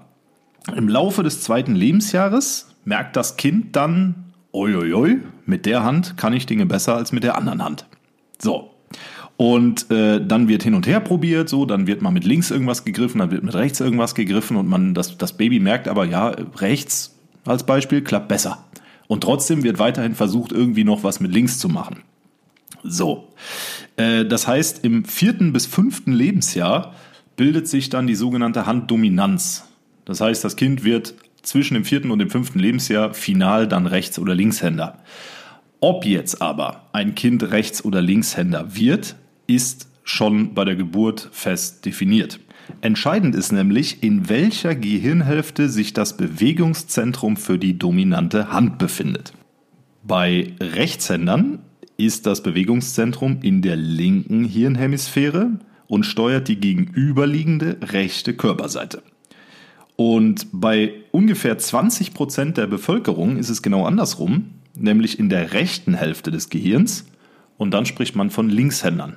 [0.75, 6.47] im Laufe des zweiten Lebensjahres merkt das Kind dann, oi, mit der Hand kann ich
[6.47, 7.87] Dinge besser als mit der anderen Hand.
[8.39, 8.71] So.
[9.37, 12.85] Und äh, dann wird hin und her probiert, so, dann wird mal mit links irgendwas
[12.85, 16.31] gegriffen, dann wird mit rechts irgendwas gegriffen und man, das, das Baby merkt aber, ja,
[16.57, 18.65] rechts als Beispiel klappt besser.
[19.07, 22.03] Und trotzdem wird weiterhin versucht, irgendwie noch was mit links zu machen.
[22.83, 23.29] So.
[23.97, 26.95] Äh, das heißt, im vierten bis fünften Lebensjahr
[27.37, 29.68] bildet sich dann die sogenannte Handdominanz.
[30.09, 34.19] Das heißt, das Kind wird zwischen dem vierten und dem fünften Lebensjahr final dann Rechts-
[34.19, 34.99] oder Linkshänder.
[35.81, 41.85] Ob jetzt aber ein Kind Rechts- oder Linkshänder wird, ist schon bei der Geburt fest
[41.85, 42.41] definiert.
[42.81, 49.35] Entscheidend ist nämlich, in welcher Gehirnhälfte sich das Bewegungszentrum für die dominante Hand befindet.
[50.03, 51.59] Bei Rechtshändern
[51.99, 55.51] ist das Bewegungszentrum in der linken Hirnhemisphäre
[55.87, 59.03] und steuert die gegenüberliegende rechte Körperseite.
[60.01, 65.95] Und bei ungefähr 20 Prozent der Bevölkerung ist es genau andersrum, nämlich in der rechten
[65.95, 67.05] Hälfte des Gehirns.
[67.57, 69.17] Und dann spricht man von Linkshändern.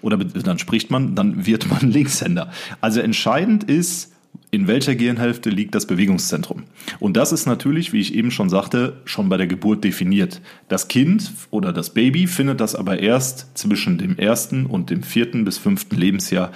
[0.00, 2.52] Oder be- dann spricht man, dann wird man Linkshänder.
[2.80, 4.12] Also entscheidend ist,
[4.52, 6.62] in welcher Gehirnhälfte liegt das Bewegungszentrum.
[7.00, 10.40] Und das ist natürlich, wie ich eben schon sagte, schon bei der Geburt definiert.
[10.68, 15.44] Das Kind oder das Baby findet das aber erst zwischen dem ersten und dem vierten
[15.44, 16.52] bis fünften Lebensjahr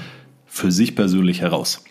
[0.46, 1.84] für sich persönlich heraus.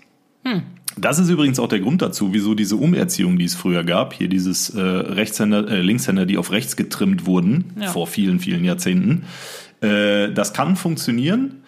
[0.98, 4.28] Das ist übrigens auch der Grund dazu, wieso diese Umerziehung, die es früher gab, hier
[4.28, 7.88] dieses äh, Rechtshänder, äh, Linkshänder, die auf rechts getrimmt wurden, Ja.
[7.92, 9.24] vor vielen, vielen Jahrzehnten.
[9.82, 11.64] Äh, das kann funktionieren,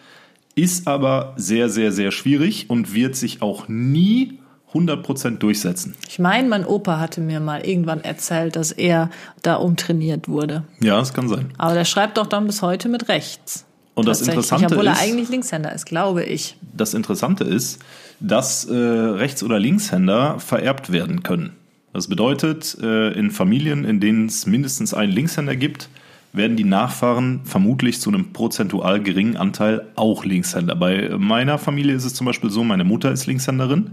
[0.54, 4.40] ist aber sehr, sehr, sehr schwierig und wird sich auch nie
[4.74, 5.96] 100% durchsetzen.
[6.10, 9.10] Ich meine, mein Opa hatte mir mal irgendwann erzählt, dass er
[9.42, 10.64] da umtrainiert wurde.
[10.82, 11.48] Ja, das kann sein.
[11.58, 13.66] Aber der schreibt doch dann bis heute mit rechts.
[13.96, 16.58] Und das Interessante Obwohl er ist- eigentlich Linkshänder ist, glaube ich.
[16.76, 17.80] Das Interessante ist,
[18.20, 21.54] dass äh, Rechts- oder Linkshänder vererbt werden können.
[21.94, 25.90] Das bedeutet, äh, in Familien, in denen es mindestens einen Linkshänder gibt,
[26.34, 30.76] werden die Nachfahren vermutlich zu einem prozentual geringen Anteil auch Linkshänder.
[30.76, 33.92] Bei meiner Familie ist es zum Beispiel so, meine Mutter ist Linkshänderin,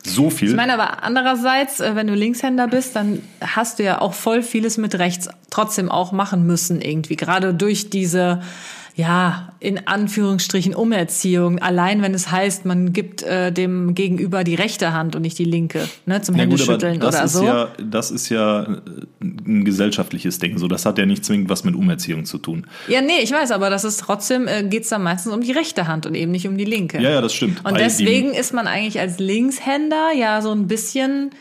[0.05, 0.49] so viel.
[0.49, 4.41] Ich meine aber andererseits, äh, wenn du Linkshänder bist, dann hast du ja auch voll
[4.41, 7.15] vieles mit rechts trotzdem auch machen müssen irgendwie.
[7.15, 8.41] Gerade durch diese,
[8.95, 11.57] ja, in Anführungsstrichen Umerziehung.
[11.59, 15.45] Allein wenn es heißt, man gibt äh, dem Gegenüber die rechte Hand und nicht die
[15.45, 17.43] linke, ne, zum ja gut, Händeschütteln das oder ist so.
[17.43, 18.67] ja, das ist ja äh,
[19.19, 20.59] ein gesellschaftliches Ding.
[20.59, 22.67] So, das hat ja nicht zwingend was mit Umerziehung zu tun.
[22.87, 25.87] Ja, nee, ich weiß, aber das ist trotzdem, äh, geht's dann meistens um die rechte
[25.87, 27.01] Hand und eben nicht um die linke.
[27.01, 27.65] Ja, ja, das stimmt.
[27.65, 31.31] Und deswegen ist man eigentlich als Linkshänder ja so ein bisschen,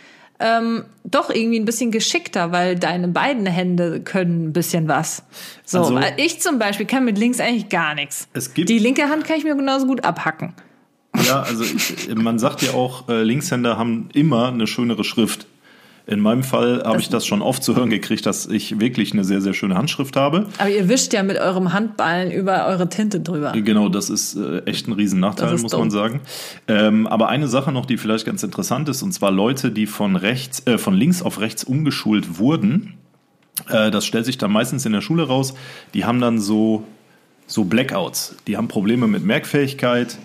[0.42, 5.22] ähm, doch irgendwie ein bisschen geschickter, weil deine beiden Hände können ein bisschen was.
[5.64, 8.28] So, Also- ich zum Beispiel kann mit links eigentlich gar nichts.
[8.32, 10.54] Es gibt- die linke Hand kann ich mir genauso gut abhacken.
[11.26, 11.64] Ja, also
[12.14, 15.46] man sagt ja auch, äh, Linkshänder haben immer eine schönere Schrift.
[16.06, 19.22] In meinem Fall habe ich das schon oft zu hören gekriegt, dass ich wirklich eine
[19.24, 20.46] sehr, sehr schöne Handschrift habe.
[20.58, 23.52] Aber ihr wischt ja mit eurem Handballen über eure Tinte drüber.
[23.52, 25.80] Genau, das ist äh, echt ein Riesennachteil, muss dumm.
[25.80, 26.20] man sagen.
[26.66, 30.16] Ähm, aber eine Sache noch, die vielleicht ganz interessant ist, und zwar Leute, die von
[30.16, 32.94] rechts, äh, von links auf rechts umgeschult wurden,
[33.68, 35.54] äh, das stellt sich dann meistens in der Schule raus,
[35.94, 36.84] die haben dann so,
[37.46, 38.34] so Blackouts.
[38.46, 40.18] Die haben Probleme mit Merkfähigkeit,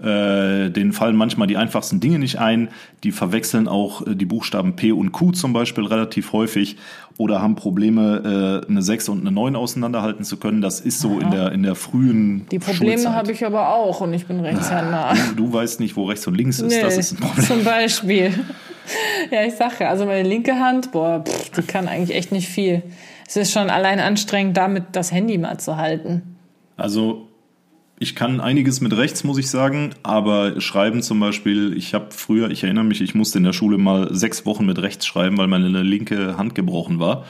[0.00, 2.68] äh, denen fallen manchmal die einfachsten Dinge nicht ein.
[3.04, 6.76] Die verwechseln auch äh, die Buchstaben P und Q zum Beispiel relativ häufig
[7.16, 10.60] oder haben Probleme, äh, eine 6 und eine 9 auseinanderhalten zu können.
[10.60, 14.12] Das ist so in der, in der frühen Die Probleme habe ich aber auch und
[14.14, 15.14] ich bin Rechtshänder.
[15.36, 16.82] Du, du weißt nicht, wo rechts und links ist.
[16.82, 17.44] das ist ein Problem.
[17.44, 18.32] zum Beispiel.
[19.30, 22.48] Ja, ich sage ja, also meine linke Hand, boah, pff, die kann eigentlich echt nicht
[22.48, 22.82] viel.
[23.26, 26.36] Es ist schon allein anstrengend, damit das Handy mal zu halten.
[26.76, 27.28] Also
[27.98, 32.50] ich kann einiges mit rechts, muss ich sagen, aber schreiben zum Beispiel, ich habe früher,
[32.50, 35.46] ich erinnere mich, ich musste in der Schule mal sechs Wochen mit rechts schreiben, weil
[35.46, 37.24] meine linke Hand gebrochen war.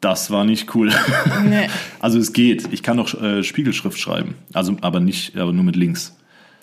[0.00, 0.90] Das war nicht cool.
[1.44, 1.68] Nee.
[2.00, 2.72] Also es geht.
[2.72, 6.16] Ich kann auch äh, Spiegelschrift schreiben, also aber nicht, aber nur mit links.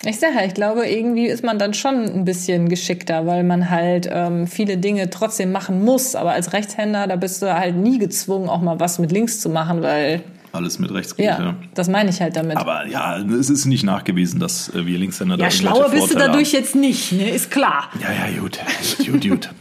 [0.04, 3.68] Ich sage ja, ich glaube, irgendwie ist man dann schon ein bisschen geschickter, weil man
[3.68, 6.14] halt ähm, viele Dinge trotzdem machen muss.
[6.14, 9.50] Aber als Rechtshänder, da bist du halt nie gezwungen, auch mal was mit links zu
[9.50, 10.22] machen, weil,
[10.52, 11.56] Alles mit rechts geht, ja, ja.
[11.74, 12.56] das meine ich halt damit.
[12.56, 16.02] Aber ja, es ist nicht nachgewiesen, dass äh, wir Linkshänder da ja, irgendwelche schlauer bist
[16.04, 17.30] du Vorteile dadurch jetzt nicht, ne?
[17.30, 17.90] Ist klar.
[17.92, 18.00] haben.
[18.00, 18.58] Ja, ja, gut.
[19.06, 19.50] Gut, gut.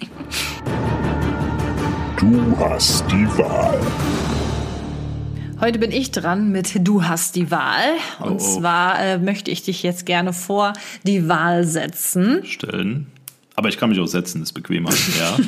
[2.19, 3.79] Du hast die Wahl.
[5.61, 7.93] Heute bin ich dran mit Du hast die Wahl.
[8.19, 8.37] Und Oh, oh.
[8.37, 10.73] zwar äh, möchte ich dich jetzt gerne vor
[11.05, 12.43] die Wahl setzen.
[12.45, 13.07] Stellen.
[13.59, 14.89] Aber ich kann mich auch setzen, ist bequemer.
[15.19, 15.37] Ja.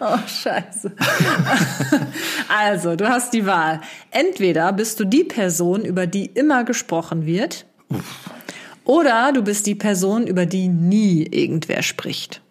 [0.00, 0.92] Oh, scheiße.
[2.48, 3.80] also, du hast die Wahl.
[4.10, 7.64] Entweder bist du die Person, über die immer gesprochen wird,
[8.84, 12.42] oder du bist die Person, über die nie irgendwer spricht.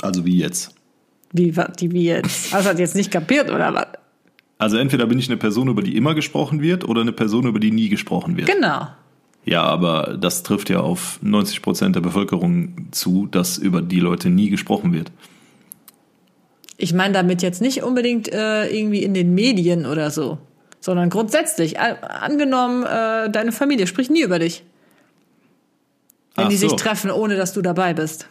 [0.00, 0.74] Also wie jetzt.
[1.32, 2.52] Wie, die wie jetzt?
[2.52, 3.86] Du das jetzt nicht kapiert, oder was?
[4.58, 7.60] Also entweder bin ich eine Person, über die immer gesprochen wird, oder eine Person, über
[7.60, 8.48] die nie gesprochen wird.
[8.48, 8.88] Genau.
[9.44, 14.30] Ja, aber das trifft ja auf 90 Prozent der Bevölkerung zu, dass über die Leute
[14.30, 15.10] nie gesprochen wird.
[16.76, 20.38] Ich meine damit jetzt nicht unbedingt äh, irgendwie in den Medien oder so,
[20.80, 21.78] sondern grundsätzlich.
[21.80, 24.64] Angenommen, äh, deine Familie spricht nie über dich.
[26.34, 26.76] Wenn Ach die sich so.
[26.76, 28.26] treffen, ohne dass du dabei bist.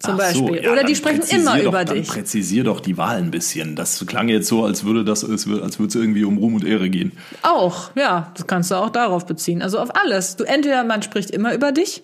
[0.00, 0.64] Zum Ach so, Beispiel.
[0.64, 2.06] ja, oder die sprechen immer doch, über dich.
[2.08, 3.74] Präzisier doch die Wahl ein bisschen.
[3.76, 6.90] Das klang jetzt so, als würde das, als würde es irgendwie um Ruhm und Ehre
[6.90, 7.12] gehen.
[7.42, 9.62] Auch, ja, das kannst du auch darauf beziehen.
[9.62, 10.36] Also auf alles.
[10.36, 12.02] Du entweder man spricht immer über dich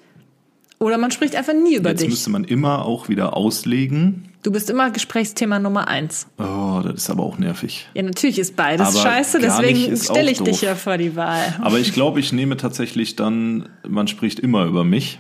[0.79, 2.09] oder man spricht einfach nie über Jetzt dich.
[2.09, 4.27] müsste man immer auch wieder auslegen.
[4.43, 6.27] Du bist immer Gesprächsthema Nummer eins.
[6.39, 7.87] Oh, das ist aber auch nervig.
[7.93, 10.63] Ja, natürlich ist beides Aber scheiße, deswegen stelle ich dich doof.
[10.63, 11.55] ja vor die Wahl.
[11.61, 15.19] Aber ich glaube, ich nehme tatsächlich dann, man spricht immer über mich.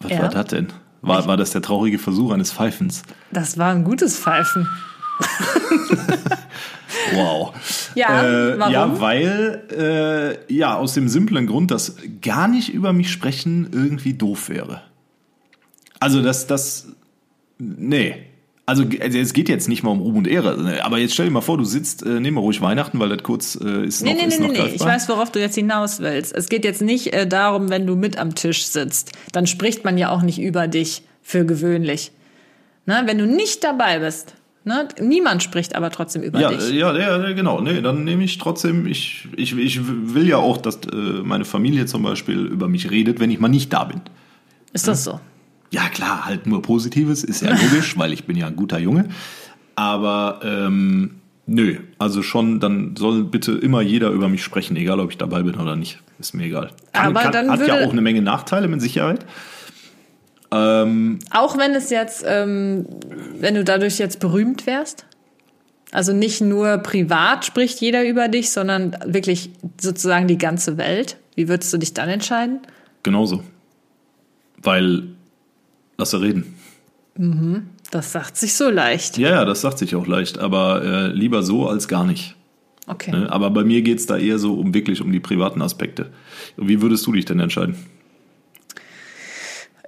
[0.00, 0.22] Was Ja.
[0.22, 0.68] war das denn?
[1.02, 3.02] War, war das der traurige Versuch eines Pfeifens?
[3.32, 4.66] Das war ein gutes Pfeifen.
[7.14, 7.54] Wow.
[7.94, 8.72] Ja, äh, warum?
[8.72, 9.62] Ja, weil,
[10.48, 14.82] äh, ja, aus dem simplen Grund, dass gar nicht über mich sprechen irgendwie doof wäre.
[15.98, 16.88] Also, dass das,
[17.58, 18.26] nee.
[18.70, 20.84] Also, also es geht jetzt nicht mal um Ruhm und Ehre, ne?
[20.84, 23.22] aber jetzt stell dir mal vor, du sitzt, äh, nehmen wir ruhig Weihnachten, weil das
[23.24, 24.74] kurz äh, ist noch, Nee, nee, ist nee, noch nee, nee.
[24.74, 26.32] Ich weiß, worauf du jetzt hinaus willst.
[26.34, 29.10] Es geht jetzt nicht äh, darum, wenn du mit am Tisch sitzt.
[29.32, 32.12] Dann spricht man ja auch nicht über dich für gewöhnlich.
[32.86, 33.02] Ne?
[33.06, 34.86] Wenn du nicht dabei bist, ne?
[35.00, 36.70] niemand spricht aber trotzdem über Ja, dich.
[36.72, 37.60] äh, ja, ja, ja, genau.
[37.60, 39.80] Nee, dann nehme ich trotzdem, ich, ich, ich
[40.14, 43.48] will ja auch, dass äh, meine Familie zum Beispiel über mich redet, wenn ich mal
[43.48, 44.00] nicht da bin.
[44.72, 45.18] Ist das so?
[45.70, 49.08] Ja, klar, halt nur Positives, ist ja logisch, weil ich bin ja ein guter Junge.
[49.76, 55.10] Aber ähm, nö, also schon, dann soll bitte immer jeder über mich sprechen, egal ob
[55.10, 56.00] ich dabei bin oder nicht.
[56.18, 56.70] Ist mir egal.
[56.92, 59.24] Aber dann hat ja auch eine Menge Nachteile mit Sicherheit.
[60.52, 62.86] Ähm, Auch wenn es jetzt, ähm,
[63.38, 65.06] wenn du dadurch jetzt berühmt wärst?
[65.92, 69.50] Also nicht nur privat spricht jeder über dich, sondern wirklich
[69.80, 71.16] sozusagen die ganze Welt.
[71.36, 72.60] Wie würdest du dich dann entscheiden?
[73.02, 73.42] genauso.
[74.62, 75.04] Weil,
[76.00, 76.54] lass er reden.
[77.90, 79.18] Das sagt sich so leicht.
[79.18, 82.34] Ja, ja, das sagt sich auch leicht, aber äh, lieber so als gar nicht.
[82.86, 83.10] Okay.
[83.12, 83.30] Ne?
[83.30, 86.10] Aber bei mir geht's da eher so um wirklich um die privaten Aspekte.
[86.56, 87.76] Wie würdest du dich denn entscheiden?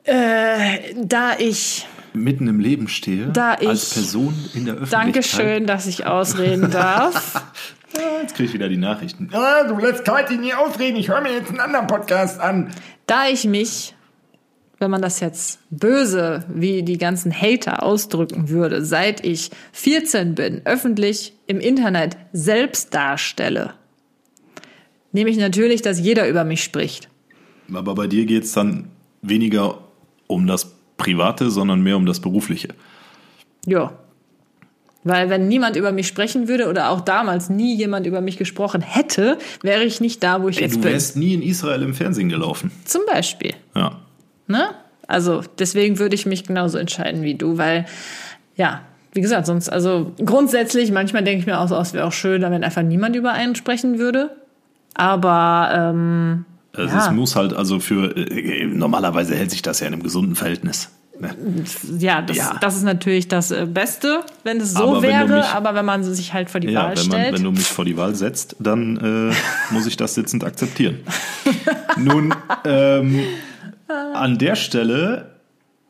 [0.04, 5.04] Äh, da ich, Mitten im Leben stehe, Da ich- als Person in der Öffentlichkeit.
[5.06, 7.42] Dankeschön, dass ich ausreden darf.
[8.22, 9.30] Jetzt kriege ich wieder die Nachrichten.
[9.32, 10.96] Ah, du lässt Kathi nie ausreden.
[10.96, 12.70] Ich höre mir jetzt einen anderen Podcast an.
[13.06, 13.94] Da ich mich,
[14.82, 20.60] wenn man das jetzt böse wie die ganzen Hater ausdrücken würde, seit ich 14 bin,
[20.66, 23.72] öffentlich im Internet selbst darstelle,
[25.12, 27.08] nehme ich natürlich, dass jeder über mich spricht.
[27.72, 28.90] Aber bei dir geht's dann
[29.22, 29.78] weniger
[30.26, 32.68] um das Private, sondern mehr um das Berufliche.
[33.66, 33.92] Ja.
[35.04, 38.82] Weil wenn niemand über mich sprechen würde oder auch damals nie jemand über mich gesprochen
[38.82, 40.92] hätte, wäre ich nicht da, wo ich Ey, jetzt du bin.
[40.92, 42.70] wärst nie in Israel im Fernsehen gelaufen.
[42.84, 43.54] Zum Beispiel.
[43.74, 44.00] Ja.
[44.52, 44.68] Ne?
[45.08, 47.86] Also deswegen würde ich mich genauso entscheiden wie du, weil
[48.56, 48.82] ja,
[49.14, 52.12] wie gesagt, sonst, also grundsätzlich, manchmal denke ich mir auch so, oh, es wäre auch
[52.12, 54.30] schön, wenn einfach niemand über einen sprechen würde.
[54.94, 56.44] Aber ähm,
[56.74, 57.06] Also Ja.
[57.06, 60.90] es muss halt, also für äh, normalerweise hält sich das ja in einem gesunden Verhältnis.
[61.20, 61.34] Ne?
[61.98, 62.56] ja, das, Ja.
[62.60, 65.36] das ist natürlich das äh, Beste, wenn es so Aber wenn wäre.
[65.38, 67.34] mich- aber wenn man sich halt vor die Ja, Wahl wenn, man, stellt.
[67.34, 69.34] wenn du mich vor die Wahl setzt, dann äh,
[69.74, 71.00] muss ich das sitzend akzeptieren.
[71.98, 72.34] Nun,
[72.64, 73.20] ähm,
[73.92, 75.31] an der Stelle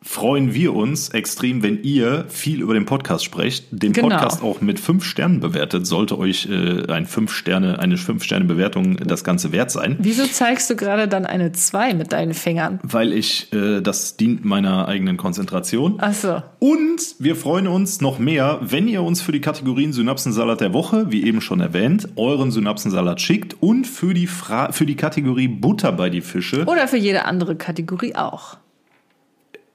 [0.03, 4.09] freuen wir uns extrem, wenn ihr viel über den Podcast sprecht, den Genau.
[4.09, 5.87] Podcast auch mit fünf Sternen bewertet.
[5.87, 9.97] Sollte euch äh, ein fünf Sterne, eine fünf Sterne Bewertung das Ganze wert sein.
[10.01, 12.81] Wieso zeigst du gerade dann eine 2 mit deinen Fingern?
[12.83, 15.97] Weil ich, äh, das dient meiner eigenen Konzentration.
[15.99, 16.43] Ach so.
[16.59, 21.11] Und wir freuen uns noch mehr, wenn ihr uns für die Kategorien Synapsensalat der Woche,
[21.11, 25.93] wie eben schon erwähnt, euren Synapsensalat schickt und für die, Fra für die Kategorie Butter
[25.93, 26.65] bei die Fische.
[26.67, 28.57] Oder für jede andere Kategorie auch.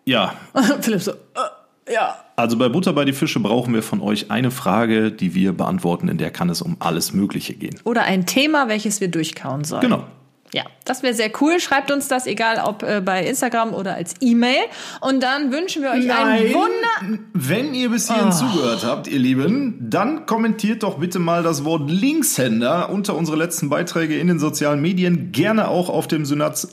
[0.07, 0.35] Ja,
[0.81, 2.15] Philipp so, äh, ja.
[2.37, 6.07] also bei Butter bei die Fische brauchen wir von euch eine Frage, die wir beantworten,
[6.07, 7.77] in der kann es um alles Mögliche gehen.
[7.83, 9.81] Oder ein Thema, welches wir durchkauen sollen.
[9.81, 10.05] Genau.
[10.53, 11.59] Ja, das wäre sehr cool.
[11.59, 14.61] Schreibt uns das, egal ob äh, bei Instagram oder als E-Mail.
[15.01, 17.19] Und dann wünschen wir euch einen Wunder.
[17.33, 21.91] Wenn ihr bis hierhin zugehört habt, ihr Lieben, dann kommentiert doch bitte mal das Wort
[21.91, 25.33] Linkshänder unter unsere letzten Beiträge in den sozialen Medien.
[25.33, 26.69] Gerne auch auf dem Synaps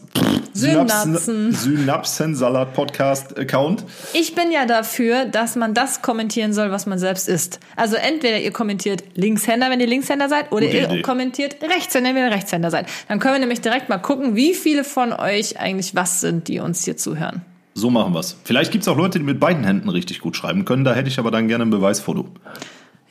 [0.54, 1.52] Synapsen.
[1.52, 3.84] Synapsen-Salat-Podcast-Account.
[4.12, 7.58] Ich bin ja dafür, dass man das kommentieren soll, was man selbst ist.
[7.74, 11.02] Also entweder ihr kommentiert Linkshänder, wenn ihr Linkshänder seid, oder Gute ihr Idee.
[11.02, 12.86] kommentiert Rechtshänder, wenn ihr Rechtshänder seid.
[13.08, 16.60] Dann können wir nämlich direkt mal gucken, wie viele von euch eigentlich was sind, die
[16.60, 17.42] uns hier zuhören.
[17.74, 18.36] So machen wir's.
[18.44, 20.84] Vielleicht gibt's auch Leute, die mit beiden Händen richtig gut schreiben können.
[20.84, 22.28] Da hätte ich aber dann gerne ein Beweisfoto.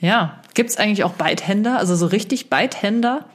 [0.00, 3.26] Ja, gibt's eigentlich auch Beidhänder, also so richtig Beidhänder?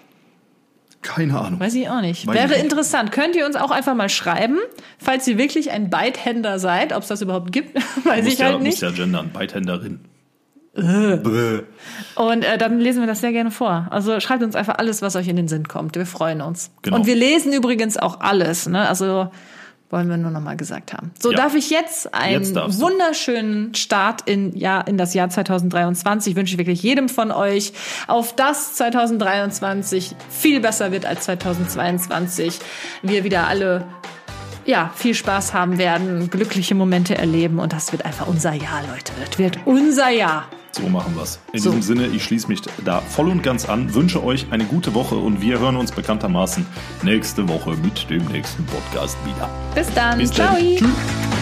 [1.01, 1.59] Keine Ahnung.
[1.59, 2.27] Weiß ich auch nicht.
[2.27, 3.11] Weiß Wäre interessant.
[3.11, 4.57] Könnt ihr uns auch einfach mal schreiben,
[4.97, 8.47] falls ihr wirklich ein Beidhänder seid, ob es das überhaupt gibt, weiß muss ich ja,
[8.47, 8.81] halt muss nicht.
[8.81, 9.31] ja gendern.
[9.31, 10.01] Beidhänderin.
[12.15, 13.87] Und äh, dann lesen wir das sehr gerne vor.
[13.89, 15.95] Also schreibt uns einfach alles, was euch in den Sinn kommt.
[15.95, 16.71] Wir freuen uns.
[16.83, 16.97] Genau.
[16.97, 18.67] Und wir lesen übrigens auch alles.
[18.67, 18.87] Ne?
[18.87, 19.29] Also
[19.89, 21.11] wollen wir nur noch mal gesagt haben.
[21.19, 21.37] So Ja.
[21.37, 26.57] darf ich jetzt einen Jetzt wunderschönen Start in, ja, in das Jahr 2023 wünsche ich
[26.59, 27.73] wirklich jedem von euch
[28.07, 32.59] auf das 2023 viel besser wird als 2022.
[33.01, 33.85] Wir wieder alle
[34.65, 39.13] ja, viel Spaß haben werden, glückliche Momente erleben und das wird einfach unser Jahr, Leute.
[39.27, 40.47] Das wird unser Jahr.
[40.71, 41.39] So machen wir's.
[41.53, 41.69] In So.
[41.71, 45.15] diesem Sinne, ich schließe mich da voll und ganz an, wünsche euch eine gute Woche
[45.15, 46.65] und wir hören uns bekanntermaßen
[47.03, 49.49] nächste Woche mit dem nächsten Podcast wieder.
[49.75, 50.17] Bis dann.
[50.17, 50.55] Bis Ciao.
[50.57, 51.38] Tschüss.